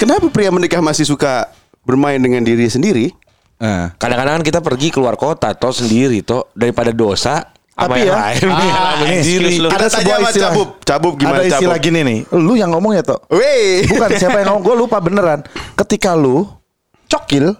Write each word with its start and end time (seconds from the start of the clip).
kenapa 0.00 0.26
pria 0.26 0.48
menikah 0.48 0.80
masih 0.80 1.04
suka 1.04 1.52
bermain 1.84 2.16
dengan 2.16 2.40
diri 2.40 2.64
sendiri? 2.66 3.12
Nah. 3.60 3.92
Kadang-kadang 3.94 4.40
kan 4.40 4.44
kita 4.46 4.60
pergi 4.60 4.88
keluar 4.88 5.14
kota 5.14 5.52
toh 5.52 5.68
sendiri 5.68 6.24
toh 6.24 6.48
daripada 6.56 6.88
dosa 6.90 7.44
Tapi 7.70 8.04
yang 8.04 8.08
ya, 8.08 8.12
lain. 8.12 8.44
ah, 8.48 8.92
sendiri. 9.00 9.52
lu. 9.56 9.68
Ada 9.68 9.86
sebuah 9.90 10.16
istilah. 10.22 10.52
Cabub. 10.52 10.68
Cabub 10.80 11.14
gimana, 11.16 11.40
Ada 11.40 11.48
istilah 11.50 11.76
Cabub? 11.76 11.86
gini 11.86 12.00
nih. 12.02 12.18
Lu 12.32 12.52
yang 12.52 12.70
ngomong 12.70 12.92
ya, 12.92 13.00
Tok. 13.00 13.24
Weh. 13.30 13.84
Bukan 13.86 14.10
siapa 14.16 14.36
yang 14.36 14.52
ngomong. 14.52 14.64
Gue 14.64 14.76
lupa 14.76 14.96
beneran. 14.98 15.40
Ketika 15.76 16.12
lu 16.12 16.44
cokil, 17.06 17.56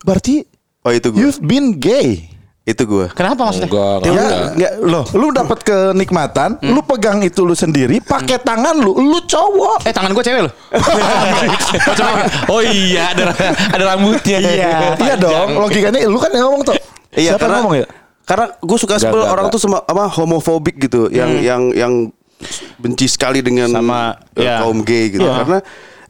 berarti 0.00 0.44
Oh 0.82 0.90
itu 0.90 1.12
gue. 1.12 1.20
you've 1.20 1.40
been 1.40 1.76
gay. 1.76 2.31
Itu 2.62 2.86
gue. 2.86 3.10
Kenapa 3.10 3.50
maksudnya? 3.50 3.66
Enggak, 3.66 3.94
enggak, 3.98 4.06
Ya, 4.06 4.22
enggak. 4.22 4.50
enggak, 4.54 4.72
loh, 4.86 5.04
lu 5.12 5.26
dapat 5.30 5.58
kenikmatan, 5.60 6.50
lu 6.62 6.78
pegang 6.80 7.18
itu 7.18 7.42
lu 7.42 7.52
sendiri, 7.52 7.98
pakai 7.98 8.38
tangan 8.38 8.78
lu, 8.78 8.94
lu 8.94 9.18
cowok. 9.20 9.82
Eh 9.82 9.90
tangan 9.90 10.14
gue 10.14 10.22
cewek 10.22 10.42
loh. 10.46 10.54
Oh 12.46 12.60
iya 12.60 13.10
ada 13.12 13.34
ada 13.68 13.84
rambutnya. 13.84 14.38
Iya 14.94 15.14
dong, 15.18 15.58
logikanya 15.58 16.06
lu 16.06 16.18
kan 16.18 16.30
yang 16.30 16.46
ngomong 16.46 16.62
tuh. 16.64 16.76
Iya, 17.12 17.34
Siapa 17.34 17.44
yang 17.44 17.66
ngomong 17.66 17.74
ya? 17.82 17.86
Karena 18.22 18.46
gue 18.54 18.78
suka 18.78 18.94
sebel 18.96 19.20
orang 19.20 19.50
enggak. 19.50 19.54
tuh 19.54 19.60
sama 19.60 19.78
apa 19.82 20.06
homofobik 20.08 20.78
gitu, 20.78 21.10
yang 21.10 21.42
yang 21.42 21.62
yang 21.74 21.92
benci 22.78 23.06
sekali 23.06 23.38
dengan 23.38 23.70
Sama, 23.70 24.18
ya. 24.34 24.62
kaum 24.62 24.82
gay 24.82 25.10
gitu. 25.10 25.22
Iya. 25.22 25.34
Karena 25.42 25.58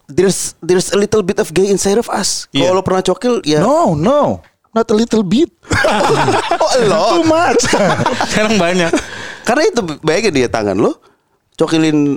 there's 0.06 0.52
there's 0.60 0.92
a 0.92 0.98
little 0.98 1.20
bit 1.20 1.36
of 1.36 1.48
gay 1.50 1.68
inside 1.68 1.96
of 1.96 2.08
us. 2.08 2.44
Iya. 2.52 2.68
Kalau 2.68 2.80
lo 2.80 2.82
pernah 2.82 3.02
cokil 3.02 3.40
ya 3.42 3.60
No, 3.60 3.96
no. 3.96 4.44
Not 4.72 4.88
a 4.88 4.96
little 4.96 5.20
bit. 5.22 5.52
oh, 6.64 6.72
lo. 6.82 7.02
Too 7.12 7.24
much. 7.24 7.62
Sekarang 8.32 8.56
banyak. 8.56 8.88
Karena 9.42 9.62
itu 9.66 9.80
bayangin 10.00 10.32
dia 10.34 10.48
tangan 10.48 10.74
lo 10.74 10.96
cokilin 11.52 12.16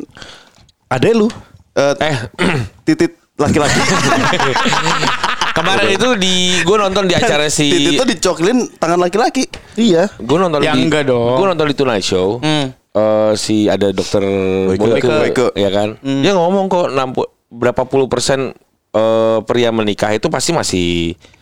Ada 0.88 1.12
lu. 1.12 1.28
eh, 1.74 1.94
Eh 2.00 2.16
titit 2.88 3.12
laki-laki. 3.36 3.76
kemarin 5.56 5.88
itu 5.90 6.10
di 6.16 6.36
gue 6.62 6.78
nonton 6.78 7.04
di 7.06 7.16
acara 7.16 7.48
si 7.48 7.68
titit 7.68 7.92
tuh 7.96 8.08
dicokilin 8.08 8.72
tangan 8.76 9.00
laki-laki. 9.00 9.48
Iya. 9.76 10.08
gue 10.16 10.38
nonton 10.38 10.60
Ya, 10.62 10.72
di 10.72 10.80
enggak 10.82 11.08
dong. 11.08 11.36
gue 11.36 11.48
nonton 11.50 11.68
di 11.68 11.76
Tonight 11.76 12.06
Show. 12.06 12.40
Hmm. 12.40 12.72
Eh, 12.72 13.34
si 13.36 13.68
ada 13.68 13.92
dokter 13.92 14.24
Boyke, 14.72 15.04
Boyke. 15.04 15.46
ya 15.54 15.68
kan. 15.68 16.00
Dia 16.00 16.32
ngomong 16.32 16.72
kok 16.72 16.88
60 16.88 17.28
berapa 17.52 17.84
puluh 17.84 18.08
persen 18.08 18.56
eh, 18.96 19.38
pria 19.44 19.70
menikah 19.70 20.12
itu 20.12 20.32
pasti 20.32 20.52
masih 20.52 20.90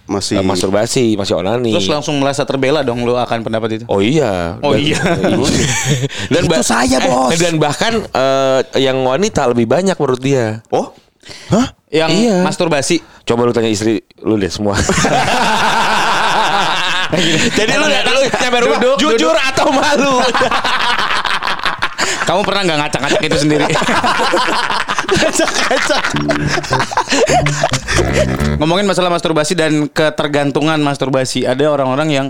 Masih- 0.03 0.35
eh, 0.35 0.43
masturbasi, 0.43 1.15
masih 1.15 1.39
onani. 1.39 1.71
Terus 1.71 1.87
langsung 1.87 2.19
merasa 2.19 2.43
terbela 2.43 2.83
dong 2.83 3.07
lu 3.07 3.15
akan 3.15 3.39
pendapat 3.39 3.79
itu. 3.79 3.85
Oh 3.87 4.03
iya. 4.03 4.59
Oh 4.59 4.75
iya. 4.75 4.99
dan 6.33 6.43
Itu 6.43 6.59
saya, 6.59 6.99
Bos. 6.99 7.39
Dan 7.39 7.55
bahkan 7.55 8.03
eh, 8.03 8.59
yang 8.83 8.99
wanita 8.99 9.47
lebih 9.47 9.63
banyak 9.63 9.95
menurut 9.95 10.19
dia. 10.19 10.59
Oh, 10.67 10.91
Hah? 11.47 11.71
Yang 11.87 12.11
Iya. 12.19 12.37
masturbasi. 12.43 12.99
Coba 13.23 13.47
lu 13.47 13.55
tanya 13.55 13.71
istri 13.71 14.03
lu 14.19 14.35
deh 14.35 14.51
semua. 14.51 14.75
Jadi 17.53 17.71
lu 17.71 17.85
lu 17.85 18.19
nyampe 18.27 18.57
rumah 18.59 18.79
Duduk, 18.81 18.97
jujur 18.99 19.31
duduk. 19.31 19.35
atau 19.37 19.67
malu? 19.69 20.13
Kamu 22.23 22.41
pernah 22.47 22.61
nggak 22.65 22.79
ngacak-ngacak 22.79 23.21
itu 23.23 23.37
sendiri? 23.37 23.65
kacak-kacak. 25.13 26.03
Ngomongin 28.59 28.85
masalah 28.87 29.09
masturbasi 29.11 29.53
dan 29.53 29.87
ketergantungan 29.91 30.79
masturbasi. 30.79 31.45
Ada 31.45 31.69
orang-orang 31.69 32.09
yang 32.09 32.27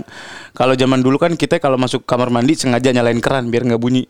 kalau 0.52 0.74
zaman 0.74 1.00
dulu 1.00 1.16
kan 1.18 1.34
kita 1.38 1.58
kalau 1.58 1.78
masuk 1.78 2.04
kamar 2.06 2.30
mandi 2.30 2.54
sengaja 2.58 2.90
nyalain 2.90 3.20
keran 3.22 3.48
biar 3.48 3.64
nggak 3.66 3.80
bunyi. 3.80 4.04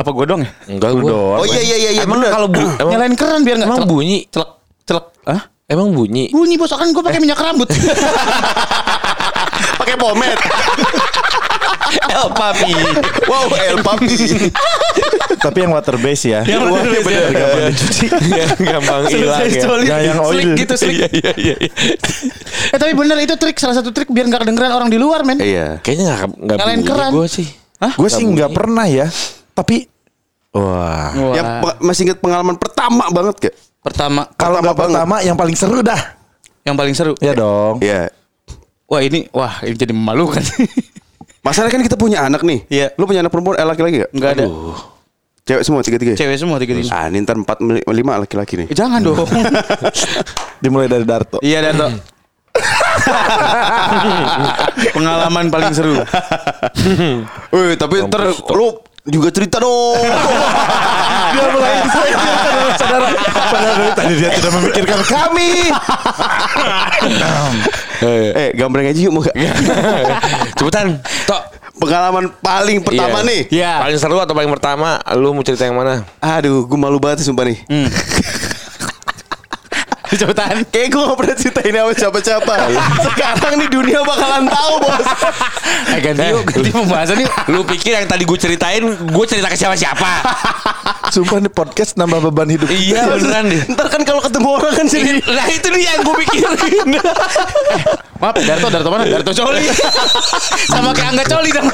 Apa 0.00 0.08
gue 0.10 0.24
dong 0.24 0.40
ya? 0.42 0.50
Enggak 0.68 0.92
gua. 0.96 1.44
Oh 1.44 1.46
iya 1.46 1.60
iya 1.60 1.76
iya 1.76 1.90
iya 2.00 2.02
Emang 2.08 2.24
kalau 2.24 2.48
bu, 2.48 2.64
emang, 2.64 2.90
nyalain 2.96 3.14
keran 3.14 3.40
biar 3.44 3.56
nggak 3.60 3.68
emang 3.68 3.80
celek. 3.84 3.92
bunyi? 3.92 4.18
Celek, 4.32 4.50
celek. 4.88 5.06
Hah? 5.28 5.42
Emang 5.68 5.88
bunyi? 5.92 6.28
Bunyi 6.32 6.56
bos 6.60 6.72
kan 6.72 6.88
gue 6.88 7.02
pakai 7.04 7.20
minyak 7.20 7.40
rambut. 7.40 7.68
pakai 9.82 9.96
pomade. 9.98 10.42
El 11.92 12.28
papi. 12.32 12.72
wow, 13.28 13.46
El 13.52 13.78
Papi. 13.84 14.08
Tapi 15.36 15.58
yang 15.60 15.72
water 15.76 15.96
base 16.00 16.24
ya. 16.24 16.40
Yang 16.40 16.72
water 16.72 16.88
base, 16.88 17.04
bener, 17.04 17.20
ya. 17.28 17.28
gampang 17.36 17.68
dicuci. 17.68 18.06
Gampang 18.64 19.00
hilang 19.12 19.40
ya. 19.44 19.62
Nggak 19.68 20.00
yang 20.00 20.18
oil. 20.24 20.32
Slick 20.32 20.50
gitu 20.56 20.74
slick. 20.78 20.96
Iya 20.96 21.08
iya 21.12 21.32
iya. 21.60 21.72
eh 22.72 22.78
tapi 22.80 22.92
bener 22.96 23.16
itu 23.20 23.34
trik 23.36 23.56
salah 23.60 23.76
satu 23.76 23.92
trik 23.92 24.08
biar 24.08 24.24
nggak 24.24 24.40
kedengeran 24.46 24.72
orang 24.72 24.88
di 24.88 24.96
luar 24.96 25.20
men. 25.26 25.36
Iya. 25.36 25.84
Kayaknya 25.84 26.04
enggak 26.08 26.20
enggak 26.38 26.56
Nyalain 26.62 26.78
bunyi 26.80 26.88
keran. 26.88 27.10
gua 27.12 27.26
sih. 27.28 27.48
Hah? 27.82 27.92
Gue 27.98 28.08
sih 28.08 28.24
nggak 28.24 28.50
pernah 28.54 28.86
ya. 28.88 29.06
Tapi 29.52 29.76
wah. 30.54 31.10
Wah. 31.12 31.34
Yang 31.36 31.46
masih 31.82 32.02
inget 32.08 32.18
pengalaman 32.22 32.56
pertama 32.56 33.04
banget 33.12 33.50
gak? 33.50 33.54
pertama 33.82 34.22
Kalau 34.38 34.62
Pertama 34.62 34.78
pertama 34.78 35.16
yang 35.26 35.34
paling 35.34 35.58
seru 35.58 35.82
dah. 35.82 35.98
yang 36.62 36.78
paling 36.78 36.94
seru. 36.94 37.12
Ya 37.18 37.34
dong. 37.34 37.82
Iya. 37.82 38.21
Wah 38.92 39.00
ini 39.00 39.24
wah 39.32 39.64
ini 39.64 39.72
jadi 39.72 39.96
memalukan. 39.96 40.44
Masalahnya 41.46 41.72
kan 41.72 41.82
kita 41.82 41.96
punya 41.96 42.28
anak 42.28 42.44
nih. 42.44 42.68
Iya. 42.68 42.86
Lu 43.00 43.08
punya 43.08 43.24
anak 43.24 43.32
perempuan 43.32 43.56
eh 43.56 43.64
laki-laki 43.64 44.04
gak? 44.04 44.12
Nggak 44.12 44.30
ada. 44.36 44.44
Cewek 45.42 45.62
semua 45.64 45.80
tiga-tiga. 45.80 46.12
Cewek 46.12 46.36
semua 46.36 46.60
tiga 46.60 46.76
tiga. 46.76 46.92
Ah, 46.92 47.08
ini 47.08 47.24
ntar 47.24 47.34
empat 47.34 47.58
lima 47.88 48.20
laki-laki 48.20 48.60
nih. 48.60 48.66
Eh, 48.68 48.76
jangan 48.76 49.00
dong. 49.08 49.24
Dimulai 50.60 50.92
dari 50.92 51.08
Darto. 51.08 51.40
iya 51.40 51.64
Darto. 51.64 51.88
Pengalaman 54.94 55.48
paling 55.48 55.72
seru. 55.72 55.96
Wih, 57.48 57.74
tapi 57.80 58.04
ntar 58.06 58.28
lu 58.28 58.76
juga 59.02 59.28
cerita 59.34 59.58
dong. 59.58 59.98
Dia 61.34 61.46
mulai 61.48 61.74
saudara. 62.76 63.08
Padahal 63.32 63.74
dari 63.74 63.92
tadi 63.96 64.12
dia 64.20 64.30
tidak 64.36 64.52
memikirkan 64.52 65.00
kami. 65.08 65.50
eh, 68.36 68.50
gambreng 68.52 68.86
aja 68.92 69.00
yuk 69.00 69.12
mau 69.16 69.24
gak? 69.24 69.32
Cepetan, 70.60 71.00
Tok. 71.24 71.42
Pengalaman 71.72 72.30
paling 72.44 72.84
pertama 72.84 73.24
Iya. 73.24 73.28
nih. 73.32 73.40
Iya. 73.48 73.72
Paling 73.80 73.98
seru 73.98 74.20
atau 74.20 74.36
paling 74.36 74.52
pertama? 74.52 75.00
Lu 75.16 75.32
mau 75.32 75.42
cerita 75.42 75.64
yang 75.64 75.74
mana? 75.74 76.04
Aduh, 76.20 76.68
gue 76.68 76.78
malu 76.78 77.00
banget 77.00 77.24
sih 77.24 77.32
sumpah 77.32 77.48
nih. 77.48 77.58
Cepetan. 80.12 80.54
Kayak 80.68 80.88
gue 80.92 81.02
gak 81.02 81.18
pernah 81.18 81.36
cerita 81.36 81.60
ini 81.64 81.78
sama 81.80 81.92
siapa-siapa. 81.96 82.54
Sekarang 83.08 83.52
nih 83.56 83.68
dunia 83.72 84.00
bakalan 84.04 84.44
tahu 84.44 84.74
bos. 84.84 85.06
Eh 85.92 86.00
ganti 86.04 86.24
yuk, 86.28 86.42
ganti 86.44 86.68
pembahasan 86.68 87.16
yuk. 87.24 87.32
Lu 87.48 87.60
pikir 87.64 87.96
yang 87.96 88.06
tadi 88.08 88.22
gue 88.28 88.38
ceritain, 88.38 88.82
gue 88.84 89.24
cerita 89.26 89.48
ke 89.48 89.56
siapa-siapa? 89.56 90.12
Sumpah 91.12 91.38
nih 91.44 91.52
podcast 91.52 91.96
nambah 91.96 92.28
beban 92.28 92.48
hidup. 92.48 92.68
iya 92.72 93.08
beneran 93.08 93.48
deh. 93.48 93.62
Ntar 93.72 93.86
kan 93.88 94.02
kalau 94.04 94.20
ketemu 94.24 94.48
orang 94.48 94.72
kan 94.72 94.86
jadi 94.88 95.10
Nah 95.20 95.46
itu 95.48 95.68
dia 95.72 95.96
yang 95.96 96.00
gue 96.04 96.14
pikirin. 96.24 96.88
Maaf, 98.22 98.38
Darto, 98.38 98.70
Darto 98.70 98.88
mana? 98.92 99.04
Darto 99.10 99.32
Coli. 99.34 99.66
Sama 100.72 100.94
kayak 100.94 101.08
Angga 101.10 101.24
Coli 101.26 101.50
dong. 101.50 101.68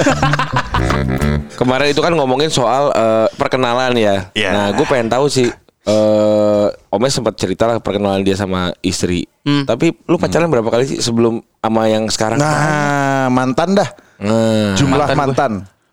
Kemarin 1.61 1.93
itu 1.93 2.01
kan 2.01 2.13
ngomongin 2.17 2.49
soal 2.49 2.89
eh, 2.95 3.27
perkenalan 3.37 3.93
ya. 3.99 4.33
Iya. 4.33 4.51
Nah, 4.55 4.67
gue 4.73 4.87
pengen 4.89 5.13
tahu 5.13 5.29
sih. 5.29 5.53
Eh 5.81 6.67
Omes 6.89 7.13
sempat 7.13 7.35
cerita 7.35 7.65
lah 7.65 7.79
perkenalan 7.79 8.21
dia 8.21 8.35
sama 8.35 8.73
istri. 8.81 9.29
Tapi 9.45 9.97
lu 10.05 10.17
pacaran 10.17 10.47
berapa 10.47 10.67
kali 10.67 10.85
sih 10.87 10.99
sebelum 10.99 11.41
sama 11.59 11.87
yang 11.87 12.05
sekarang? 12.07 12.37
Nah, 12.37 13.29
mantan 13.29 13.73
dah. 13.73 13.89
Nah. 14.19 14.75
Jumlah 14.75 15.07
mantan 15.07 15.17
mantan. 15.17 15.53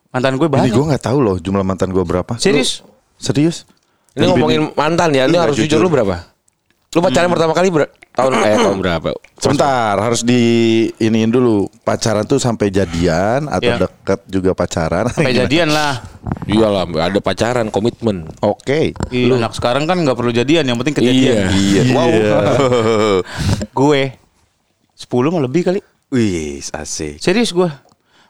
Mantan 0.09 0.33
gue 0.35 0.47
Ini 0.47 0.53
banyak. 0.55 0.71
gue 0.71 0.85
nggak 0.85 1.03
tahu 1.03 1.17
loh 1.19 1.35
jumlah 1.37 1.61
mantan 1.61 1.91
gue 1.91 2.01
berapa. 2.01 2.35
Serius? 2.35 2.79
Lu- 2.79 2.91
serius? 3.17 3.63
Ini 4.11 4.27
ngomongin 4.27 4.71
mantan 4.71 5.11
ya, 5.11 5.27
lu 5.27 5.35
Iya, 5.35 5.41
harus 5.43 5.55
jujur. 5.55 5.75
jujur. 5.75 5.79
lu 5.83 5.89
berapa? 5.91 6.34
Lu 6.95 7.03
pacaran 7.03 7.27
pertama 7.27 7.51
kali 7.51 7.67
ber 7.67 7.91
tahun 8.15 8.31
eh 8.39 8.55
tahun 8.55 8.79
berapa? 8.79 9.11
Sebentar, 9.35 9.99
harus 9.99 10.23
di 10.23 10.41
iniin 10.95 11.27
dulu. 11.27 11.67
Pacaran 11.83 12.23
tuh 12.23 12.39
sampai 12.39 12.71
jadian 12.71 13.51
atau 13.51 13.67
Iya. 13.67 13.83
deket 13.83 14.19
juga 14.25 14.55
pacaran. 14.55 15.11
Sampai 15.11 15.35
jadian 15.35 15.69
lah. 15.69 15.99
Iyalah, 16.47 16.87
ada 16.87 17.19
pacaran, 17.19 17.67
komitmen. 17.67 18.31
Oke. 18.39 18.95
Iya, 19.11 19.35
anak 19.35 19.51
sekarang 19.53 19.83
kan 19.83 19.99
nggak 19.99 20.15
perlu 20.15 20.31
jadian, 20.31 20.63
yang 20.63 20.79
penting 20.79 20.95
kejadian. 20.95 21.51
Iya. 21.51 21.81
Wow. 21.95 22.09
Gue 23.77 24.15
10 24.95 25.05
mau 25.27 25.43
lebih 25.43 25.67
kali. 25.67 25.79
Wih, 26.07 26.63
asik. 26.63 27.19
Serius 27.19 27.51
gue. 27.51 27.67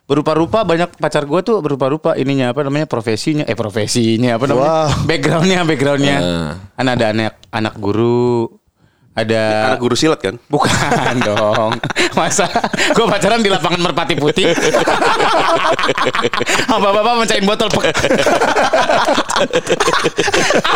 Berupa-rupa 0.06 0.62
banyak 0.62 0.98
pacar 0.98 1.22
gue 1.22 1.40
tuh 1.40 1.58
berupa-rupa 1.58 2.14
ininya 2.14 2.50
apa 2.50 2.62
namanya 2.62 2.86
profesinya 2.86 3.42
eh 3.42 3.54
profesinya 3.54 4.34
apa 4.34 4.46
namanya 4.46 4.66
Wow. 4.66 5.02
backgroundnya 5.02 5.60
backgroundnya 5.62 6.16
Nah. 6.16 6.52
kan 6.72 6.86
ada 6.88 7.06
anak 7.10 7.32
anak 7.50 7.74
guru 7.74 8.46
ada 9.16 9.72
Anak 9.72 9.80
guru 9.80 9.96
silat 9.96 10.20
kan? 10.20 10.36
bukan 10.52 11.16
dong 11.24 11.72
masa 12.12 12.44
gue 12.92 13.06
pacaran 13.08 13.40
di 13.40 13.48
lapangan 13.48 13.80
merpati 13.80 14.12
putih 14.20 14.52
apa 16.76 16.88
bapak 16.92 17.12
mencain 17.24 17.44
botol 17.48 17.72
pek. 17.72 17.96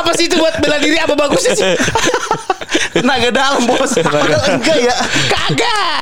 apa 0.00 0.10
sih 0.16 0.24
itu 0.28 0.40
buat 0.40 0.56
bela 0.64 0.80
diri 0.80 0.96
apa 0.96 1.12
bagusnya 1.12 1.52
sih 1.52 1.68
Tenaga 2.90 3.30
dalam 3.34 3.66
bos. 3.66 3.98
Enggak 3.98 4.78
ya. 4.78 4.94
kagak 5.26 5.96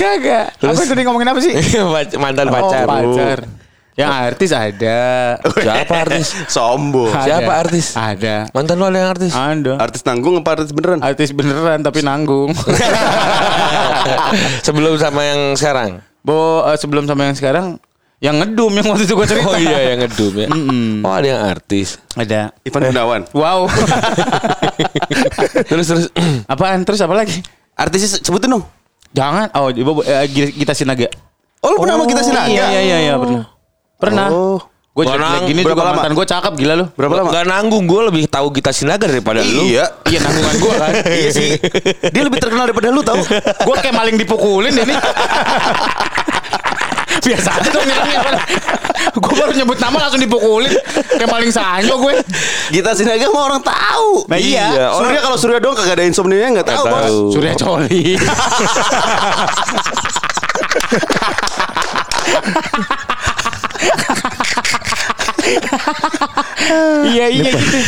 kagak 0.00 0.46
apa 0.58 0.80
itu 0.80 0.92
dia 0.96 1.04
ngomongin 1.04 1.28
apa 1.28 1.40
sih 1.44 1.52
mantan 2.16 2.48
Oh, 2.48 2.60
pacar. 2.60 3.38
Yang 3.96 4.12
artis 4.12 4.50
ada. 4.52 5.00
Siapa 5.40 5.94
artis? 6.04 6.26
Sombong. 6.52 7.08
Ada. 7.16 7.24
Siapa 7.24 7.52
artis? 7.56 7.86
Ada. 7.96 8.36
Mantan 8.52 8.76
lu 8.76 8.84
ada 8.84 8.98
yang 9.00 9.10
artis? 9.16 9.32
Ada. 9.32 9.72
Artis 9.80 10.04
nanggung 10.04 10.36
apa 10.36 10.60
artis 10.60 10.72
beneran? 10.76 11.00
Artis 11.00 11.32
beneran 11.32 11.80
tapi 11.80 12.04
nanggung. 12.04 12.52
Sebelum 14.68 15.00
sama 15.00 15.24
yang 15.24 15.56
sekarang. 15.56 16.04
Bo 16.20 16.60
eh, 16.68 16.76
sebelum 16.76 17.06
sama 17.08 17.30
yang 17.30 17.36
sekarang 17.38 17.66
yang 18.18 18.36
ngedum 18.42 18.72
yang 18.74 18.86
waktu 18.90 19.06
itu 19.06 19.14
gue 19.14 19.28
cerita. 19.28 19.48
Oh 19.48 19.56
iya 19.56 19.94
yang 19.94 19.98
ngedum 20.04 20.32
ya. 20.34 20.48
Oh 21.06 21.12
ada 21.16 21.26
yang 21.32 21.40
artis. 21.40 21.96
Ada. 22.12 22.52
Ivan 22.68 22.82
Gunawan. 22.92 23.22
Wow. 23.36 23.64
Terus 25.72 25.86
terus. 25.88 26.04
Apaan? 26.52 26.84
Terus 26.84 27.00
apa 27.00 27.16
lagi? 27.16 27.40
Artisnya 27.72 28.20
sebutin 28.20 28.52
dong. 28.52 28.64
Jangan. 29.16 29.48
Oh, 29.56 29.72
coba 29.72 30.04
eh, 30.04 30.28
Gita 30.28 30.76
Sinaga. 30.76 31.08
Oh, 31.64 31.72
lu 31.72 31.80
pernah 31.80 31.96
sama 31.96 32.04
kita 32.04 32.22
Sinaga? 32.24 32.48
Iya 32.52 32.66
iya 32.68 32.80
iya, 32.84 32.98
iya 33.08 33.14
pernah. 33.16 33.55
Pernah. 33.96 34.28
Oh. 34.30 34.60
Gue 34.96 35.04
Gua 35.04 35.12
nang- 35.20 35.44
gini 35.44 35.60
berapa 35.60 35.76
juga 35.76 35.92
lama? 35.92 36.00
mantan 36.00 36.16
gue 36.16 36.24
cakep 36.24 36.56
gila 36.56 36.72
lu. 36.72 36.88
Berapa 36.96 37.20
lama? 37.20 37.28
Gak 37.28 37.44
nanggung 37.44 37.84
gue 37.84 38.00
lebih 38.08 38.24
tahu 38.32 38.48
Gita 38.48 38.72
Sinaga 38.72 39.04
daripada 39.04 39.44
lu. 39.44 39.68
Iya. 39.68 39.92
Iya 40.08 40.24
nanggungan 40.24 40.56
gue 40.56 40.72
kan. 40.72 40.92
iya 41.20 41.28
sih. 41.28 41.60
Dia 42.08 42.24
lebih 42.24 42.40
terkenal 42.40 42.64
daripada 42.64 42.88
lu 42.88 43.04
tau. 43.04 43.20
gue 43.20 43.74
kayak 43.76 43.92
maling 43.92 44.16
dipukulin 44.16 44.72
deh 44.72 44.88
nih. 44.88 44.96
Biasa 47.28 47.60
aja 47.60 47.68
dong 47.68 47.84
bilangnya. 47.84 48.40
gue 49.12 49.34
baru 49.36 49.52
nyebut 49.52 49.76
nama 49.76 50.08
langsung 50.08 50.16
dipukulin. 50.16 50.72
Kayak 51.12 51.28
maling 51.28 51.52
sanyo 51.52 52.00
gue. 52.00 52.24
Gita 52.72 52.96
Sinaga 52.96 53.28
mah 53.28 53.52
orang 53.52 53.60
tahu. 53.60 54.24
Nah, 54.32 54.40
iya. 54.40 54.96
Surya 54.96 55.20
kalau 55.20 55.36
Surya 55.36 55.60
doang 55.60 55.76
kagak 55.76 56.00
ada 56.00 56.08
insomnia 56.08 56.48
nggak 56.48 56.64
tahu, 56.64 56.88
Bos. 56.88 57.04
tahu. 57.04 57.36
Surya 57.36 57.52
Coli. 57.52 58.16
iya 67.12 67.26
iya 67.30 67.50
gitu. 67.52 67.78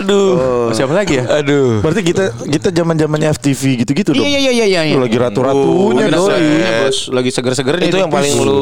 Aduh. 0.00 0.70
Siapa 0.74 0.92
lagi 0.92 1.20
ya? 1.20 1.24
Aduh. 1.42 1.80
Berarti 1.84 2.02
kita 2.02 2.24
kita 2.48 2.68
zaman 2.74 2.96
zamannya 2.98 3.28
FTV 3.36 3.84
gitu-gitu 3.86 4.10
dong. 4.16 4.24
Iya 4.24 4.38
iya 4.38 4.52
iya 4.52 4.66
iya. 4.66 4.80
iya. 4.90 4.94
Lu 4.96 5.04
lagi 5.04 5.16
ratu-ratunya 5.18 6.04
Lagi 6.08 6.12
doi. 6.14 6.28
segernya, 6.28 6.70
bos. 6.82 6.98
Lagi 7.12 7.30
seger-segernya 7.30 7.86
Itu 7.90 7.98
yang 8.00 8.12
paling 8.12 8.32
lu 8.40 8.60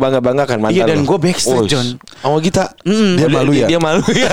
bangga-banggakan 0.00 0.58
mantan 0.58 0.76
Iya, 0.76 0.84
dan 0.88 0.98
gua 1.06 1.18
backstage, 1.20 1.68
John. 1.70 1.86
Sama 2.22 2.38
Gita. 2.42 2.64
Dia 2.86 3.28
malu 3.28 3.52
ya? 3.54 3.66
Dia 3.68 3.78
malu 3.78 4.04
ya. 4.12 4.30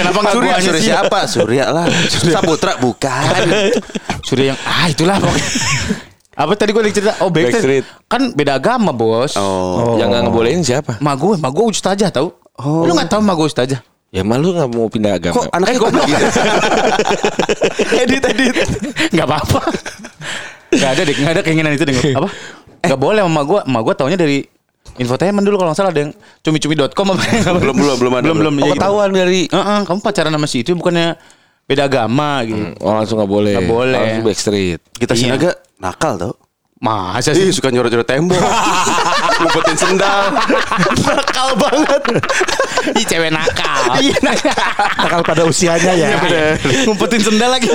Kenapa 0.00 0.18
nggak 0.22 0.34
Surya, 0.34 0.54
Surya 0.62 0.80
siapa? 0.80 1.18
Surya 1.28 1.64
lah. 1.68 1.84
Saputra 2.34 2.78
bukan. 2.80 3.44
Surya 4.24 4.54
yang 4.54 4.58
ah 4.64 4.86
itulah 4.88 5.16
pokoknya. 5.20 5.48
Apa 6.40 6.56
tadi 6.56 6.72
gue 6.72 6.80
cerita? 6.88 7.20
Oh 7.20 7.28
Backstreet. 7.28 7.84
backstreet. 7.84 8.08
Kan 8.08 8.32
beda 8.32 8.56
agama 8.56 8.96
bos. 8.96 9.36
Oh. 9.36 10.00
Yang 10.00 10.08
gak 10.16 10.22
ngebolehin 10.24 10.60
siapa? 10.64 10.92
Ma 11.04 11.12
gue, 11.12 11.36
ma 11.36 11.52
gue 11.52 11.64
ustazah 11.68 12.08
tau. 12.08 12.32
Oh. 12.56 12.88
Lu 12.88 12.96
gak 12.96 13.12
tau 13.12 13.20
ma 13.20 13.36
gue 13.36 13.44
ustazah? 13.44 13.84
Ya 14.10 14.24
malu 14.24 14.56
gak 14.56 14.72
mau 14.72 14.88
pindah 14.88 15.20
agama. 15.20 15.36
Kok 15.36 15.52
anaknya 15.52 15.76
kok 15.76 15.90
begitu? 15.92 16.26
edit 18.08 18.22
edit. 18.24 18.54
Gak 19.12 19.26
apa-apa. 19.28 19.60
Gak 20.72 20.90
ada 20.96 21.02
deh, 21.04 21.14
gak 21.14 21.32
ada 21.36 21.42
keinginan 21.44 21.76
itu 21.76 21.84
deh. 21.84 21.94
Apa? 22.18 22.28
Gak 22.88 22.98
boleh 22.98 23.20
sama 23.20 23.42
gue. 23.44 23.60
Ma 23.68 23.78
gue 23.84 23.94
taunya 23.94 24.16
dari 24.16 24.40
infotainment 24.96 25.44
dulu 25.44 25.60
kalau 25.60 25.70
nggak 25.70 25.78
salah 25.78 25.92
ada 25.92 26.02
yang 26.08 26.12
cumi-cumi.com 26.42 27.06
apa 27.14 27.22
Belum, 27.62 27.76
belum, 27.76 27.96
belum 28.00 28.12
ada, 28.16 28.24
belum 28.26 28.36
belum 28.42 28.52
belum. 28.58 28.64
Oh, 28.64 28.66
ya 28.66 28.72
gitu. 28.74 28.80
ketahuan 28.80 29.08
dari 29.12 29.40
Heeh, 29.46 29.78
kamu 29.86 29.98
pacaran 30.02 30.32
sama 30.34 30.46
si 30.50 30.56
itu 30.64 30.72
bukannya 30.74 31.14
beda 31.70 31.86
agama 31.86 32.42
gitu. 32.42 32.74
Oh 32.82 32.90
langsung 32.90 33.16
gak 33.16 33.30
boleh. 33.30 33.54
Nggak 33.54 33.70
boleh. 33.70 33.94
Langsung 33.94 34.26
backstreet. 34.26 34.80
Kita 34.90 35.14
Iya. 35.14 35.22
Sinaga 35.30 35.50
nakal 35.78 36.18
tau. 36.18 36.34
Masa 36.80 37.36
Ih 37.36 37.52
sih? 37.52 37.60
suka 37.60 37.68
nyorot-nyorot 37.68 38.08
tembok 38.08 38.40
Ngumpetin 39.36 39.76
sendal 39.76 40.32
Nakal 41.04 41.52
banget 41.52 42.02
Ih 42.96 43.04
cewek 43.04 43.28
nakal. 43.28 43.80
Iya 44.00 44.16
nakal 44.24 44.56
Nakal 44.96 45.20
pada 45.20 45.42
usianya 45.44 45.92
ya. 45.92 46.08
Ngumpetin 46.88 47.20
sendal 47.20 47.52
lagi. 47.52 47.68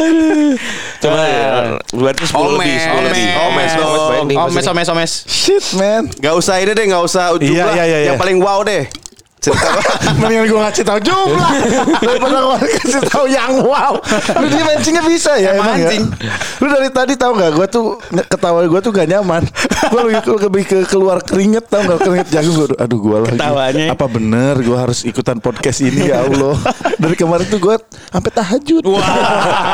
Coba 0.97 1.21
ya. 1.21 1.45
Berarti 1.94 2.25
10 2.25 2.33
lebih. 2.33 2.75
Omes. 2.81 2.81
10 2.81 3.06
lebih. 3.06 3.27
Omes. 3.38 3.71
Banding 4.09 4.38
Omes, 4.42 4.56
pasti. 4.57 4.69
omes, 4.74 4.88
omes. 4.89 5.12
Shit 5.30 5.65
man. 5.77 6.09
Gak 6.18 6.33
usah 6.33 6.57
ini 6.57 6.74
deh 6.74 6.86
Gak 6.89 7.03
usah 7.06 7.24
jumlah 7.38 7.45
Iya, 7.45 7.65
iya, 7.77 7.83
iya, 7.86 7.97
Yang 8.09 8.18
iya. 8.18 8.24
paling 8.25 8.38
wow 8.42 8.65
deh 8.65 8.89
Cerita 9.38 9.68
Mendingan 10.18 10.48
gue 10.48 10.58
ngasih 10.58 10.84
tahu 10.84 11.00
jumlah 11.02 11.50
daripada 12.02 12.38
gue 12.40 12.58
kasih 12.80 13.02
tahu 13.06 13.26
yang 13.28 13.62
wow. 13.62 13.94
Lu 14.34 14.46
dia 14.48 14.64
mancingnya 14.64 15.04
bisa 15.04 15.36
ya 15.36 15.54
Emang 15.54 15.76
emang 15.76 15.78
mancing. 15.86 16.04
ya. 16.18 16.34
Lu 16.58 16.68
dari 16.68 16.90
tadi 16.90 17.14
tahu 17.14 17.32
nggak? 17.36 17.52
Gue 17.54 17.68
tuh 17.68 17.86
ketawa 18.26 18.64
gue 18.64 18.80
tuh 18.80 18.90
gak 18.90 19.06
nyaman. 19.08 19.44
Gue 19.86 20.02
lebih, 20.02 20.18
lebih 20.42 20.64
ke 20.66 20.78
keluar 20.88 21.22
keringet 21.22 21.68
tau 21.68 21.80
nggak 21.80 22.00
keringet 22.00 22.28
jagung 22.32 22.56
gue. 22.58 22.68
Aduh 22.76 22.98
gue 22.98 23.18
lagi. 23.22 23.38
Ketawanya. 23.38 23.86
Apa 23.92 24.06
bener 24.08 24.56
gue 24.58 24.78
harus 24.78 25.00
ikutan 25.04 25.38
podcast 25.38 25.80
ini 25.80 26.10
ya 26.10 26.26
Allah. 26.26 26.56
Dari 26.96 27.14
kemarin 27.14 27.46
tuh 27.46 27.60
gue 27.60 27.76
sampai 28.10 28.31
tahajud. 28.31 28.81
Wah. 28.81 29.04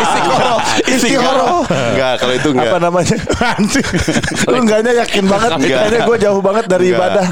Istiqoroh. 0.04 0.60
Istiqoroh. 0.84 1.58
Enggak 1.70 2.14
kalau 2.20 2.34
itu 2.34 2.50
enggak 2.52 2.72
Apa 2.72 2.80
namanya? 2.82 3.18
Lu 4.52 4.58
enggaknya 4.58 4.92
yakin 5.00 5.24
banget. 5.26 5.50
Enggak. 5.56 5.80
Kayaknya 5.80 6.00
gue 6.04 6.18
jauh 6.20 6.42
banget 6.42 6.66
dari 6.68 6.86
Enggak. 6.90 7.00
ibadah. 7.00 7.28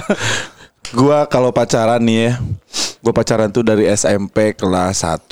Gua 0.92 1.26
kalau 1.26 1.50
pacaran 1.50 2.00
nih 2.00 2.18
ya. 2.20 2.34
Gue 3.00 3.16
pacaran 3.16 3.48
tuh 3.48 3.64
dari 3.64 3.88
SMP 3.88 4.52
kelas 4.52 5.08
1 5.08 5.24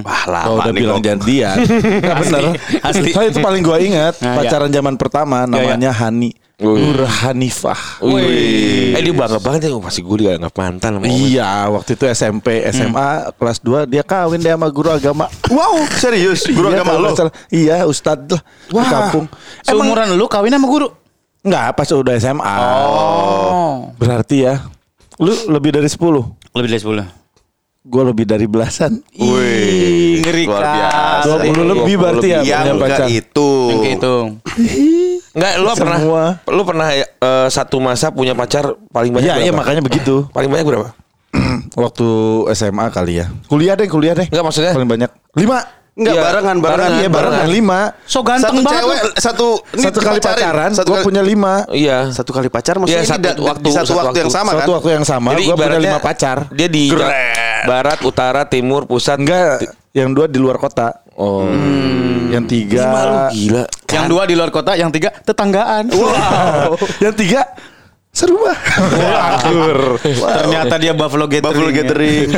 Wah 0.00 0.24
Kalau 0.24 0.32
lama 0.56 0.64
udah 0.64 0.72
nih 0.72 0.80
bilang 0.80 1.00
jadian 1.04 1.56
Nggak 2.00 2.16
bener 2.24 2.42
asli. 2.80 3.12
Saya 3.12 3.28
itu 3.28 3.36
paling 3.38 3.60
gue 3.60 3.78
ingat 3.84 4.16
Nah, 4.16 4.40
Pacaran 4.40 4.72
zaman 4.72 4.96
pertama 4.96 5.44
Namanya 5.44 5.92
Hani 5.92 6.32
Nur 6.56 7.04
Hanifah 7.04 8.00
Wih. 8.00 8.96
Eh 8.96 9.02
dia 9.02 9.12
bangga 9.12 9.36
banget 9.38 9.68
ya. 9.68 9.76
Oh, 9.76 9.84
Masih 9.84 10.00
gue 10.00 10.24
gak 10.32 10.56
mantan. 10.56 11.04
Iya 11.04 11.68
waktu 11.68 12.00
itu 12.00 12.04
SMP 12.08 12.64
SMA 12.72 13.08
kelas 13.36 13.60
2 13.60 13.92
Dia 13.92 14.02
kawin 14.02 14.40
deh 14.40 14.48
sama 14.48 14.72
guru 14.72 14.88
agama 14.88 15.28
Wow 15.52 15.84
serius 15.92 16.48
Guru 16.56 16.72
Iya, 16.72 16.80
agama 16.80 16.92
lo. 16.96 17.12
Iya 17.52 17.76
ustad 17.84 18.24
lah 18.24 18.40
Di 18.40 18.72
Wah. 18.72 18.88
kampung 18.88 19.28
Seumuran 19.60 20.16
lu 20.16 20.24
kawin 20.24 20.48
sama 20.48 20.64
guru? 20.64 20.88
Enggak 21.44 21.76
pas 21.76 21.92
udah 21.92 22.16
SMA 22.16 22.54
Oh. 22.56 23.92
Berarti 24.00 24.48
ya 24.48 24.64
Lu 25.22 25.32
lebih 25.48 25.70
dari 25.72 25.86
10 25.86 26.02
Lebih 26.52 26.68
dari 26.68 26.80
10. 26.82 27.22
Gue 27.82 28.02
lebih 28.04 28.24
dari 28.24 28.46
belasan 28.46 29.02
Wih 29.12 30.18
ngeri 30.20 30.44
kali. 30.44 30.62
biasa 30.78 31.30
20 31.40 31.72
lebih 31.72 31.94
berarti 31.96 32.28
ya 32.28 32.38
Yang 32.38 32.46
punya 32.60 32.72
enggak 32.72 32.78
pacar. 32.92 33.06
itu 33.08 33.50
Yang 33.64 33.80
kehitung. 33.80 34.26
Enggak, 35.32 35.52
lu 35.56 35.66
pernah 35.72 35.98
Semua. 35.98 36.24
lu 36.46 36.62
pernah 36.62 36.88
eh, 36.92 37.06
satu 37.48 37.76
masa 37.78 38.10
punya 38.10 38.34
pacar 38.34 38.64
paling 38.86 39.10
banyak 39.10 39.24
Iya 39.24 39.34
berapa? 39.34 39.44
iya 39.44 39.52
makanya 39.52 39.80
begitu 39.80 40.14
Paling 40.36 40.46
banyak 40.48 40.62
berapa? 40.64 40.88
Waktu 41.82 42.06
SMA 42.52 42.86
kali 42.88 43.18
ya 43.18 43.26
Kuliah 43.46 43.74
deh 43.74 43.88
kuliah 43.88 44.12
deh 44.12 44.26
Enggak 44.26 44.44
maksudnya 44.44 44.72
Paling 44.72 44.86
banyak 44.88 45.10
Lima 45.34 45.58
Enggak 45.92 46.14
Iya, 46.14 46.22
barengan 46.22 46.56
Barengan 46.58 46.92
Iya 46.94 47.08
barengan 47.08 47.46
lima 47.46 47.80
So 48.02 48.20
ganteng 48.20 48.48
Satu 48.54 48.62
banget. 48.62 48.80
cewek. 48.80 49.00
Satu 49.14 49.48
ini 49.70 49.82
Satu 49.82 49.98
kali 49.98 50.16
dipacarin. 50.16 50.40
pacaran 50.40 50.70
Satu 50.72 50.88
Gue 50.88 50.98
punya 51.02 51.22
lima 51.22 51.54
Iya. 51.68 51.98
Satu 52.08 52.30
kali 52.30 52.48
pacar 52.48 52.74
maksudnya 52.76 52.98
ini 52.98 53.10
satu 53.10 53.20
da- 53.22 53.36
waktu, 53.38 53.62
di 53.62 53.70
satu, 53.70 53.86
satu 53.86 53.98
waktu 53.98 54.16
yang 54.16 54.26
waktu. 54.26 54.32
sama 54.34 54.50
Satu 54.50 54.60
kan? 54.62 54.68
waktu 54.74 54.88
yang 54.90 55.04
sama 55.04 55.28
Gue 55.34 55.54
punya 55.54 55.78
lima 55.78 55.98
pacar 55.98 56.36
Dia 56.48 56.66
di 56.66 56.84
barat, 57.62 57.98
utara, 58.02 58.42
timur, 58.44 58.84
pusat. 58.84 59.16
Enggak 59.16 59.68
Yang 59.92 60.08
dua 60.14 60.26
di 60.26 60.38
luar 60.38 60.56
kota 60.56 60.96
Oh. 61.12 61.44
Yang 62.26 62.44
tiga 62.48 62.88
Lima 62.88 63.00
lu 63.04 63.16
gila. 63.30 63.62
Yang 63.86 64.04
dua 64.08 64.22
di 64.24 64.32
luar 64.32 64.48
kota, 64.48 64.72
yang 64.72 64.88
tiga 64.88 65.12
tetanggaan. 65.12 65.92
Wow 65.92 66.80
Yang 66.98 67.14
tiga 67.18 67.40
Serumah 68.12 68.52
Akur 69.32 69.96
Ternyata 70.04 70.76
dia 70.76 70.92
Buffalo 70.92 71.24
Gathering. 71.24 71.48
Buffalo 71.48 71.70
ya. 71.72 71.76
Gathering. 71.80 72.28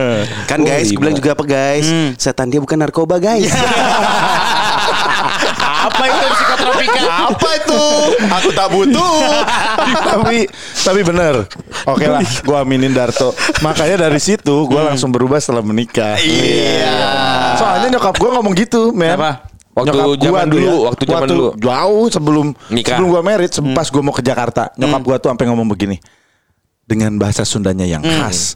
kan 0.50 0.58
Oh, 0.58 0.64
guys, 0.64 0.86
gue 0.86 0.94
bilang 0.96 1.18
juga 1.18 1.34
apa 1.34 1.42
guys? 1.42 1.90
Setan 2.14 2.46
dia 2.46 2.62
bukan 2.62 2.78
narkoba 2.78 3.18
guys. 3.18 3.50
Apa 5.84 6.00
itu 6.06 6.24
psikotropika? 6.32 7.02
apa 7.28 7.48
itu? 7.54 7.82
Aku 8.30 8.48
tak 8.50 8.68
butuh. 8.72 9.20
tapi 10.08 10.48
tapi 10.80 11.00
bener 11.02 11.44
oke 11.84 12.04
lah 12.04 12.22
gue 12.22 12.56
aminin 12.56 12.88
Darto 12.90 13.34
makanya 13.60 14.08
dari 14.08 14.16
situ 14.16 14.64
gue 14.64 14.80
langsung 14.80 15.12
berubah 15.12 15.36
setelah 15.36 15.60
menikah 15.60 16.16
Iya. 16.16 16.96
soalnya 17.54 17.88
nyokap 17.92 18.16
gue 18.16 18.30
ngomong 18.30 18.54
gitu 18.54 18.90
men 18.90 19.12
Apa? 19.14 19.53
Waktu 19.74 19.90
Nyokap 19.90 20.06
gua 20.06 20.16
zaman 20.16 20.46
dulu, 20.46 20.74
waktu 20.86 21.02
zaman 21.04 21.26
dulu. 21.26 21.46
jauh 21.56 22.06
sebelum 22.06 22.46
Nikah. 22.68 22.94
sebelum 22.94 23.08
gue 23.10 23.22
merit 23.22 23.50
pas 23.74 23.82
gue 23.84 23.98
mau 24.00 24.10
ke 24.10 24.22
Jakarta 24.22 24.70
nyokap 24.74 25.02
gue 25.02 25.16
tuh 25.18 25.28
sampai 25.28 25.46
ngomong 25.46 25.66
begini 25.66 25.98
dengan 26.84 27.10
bahasa 27.14 27.42
Sundanya 27.42 27.82
yang 27.82 27.98
khas 28.00 28.54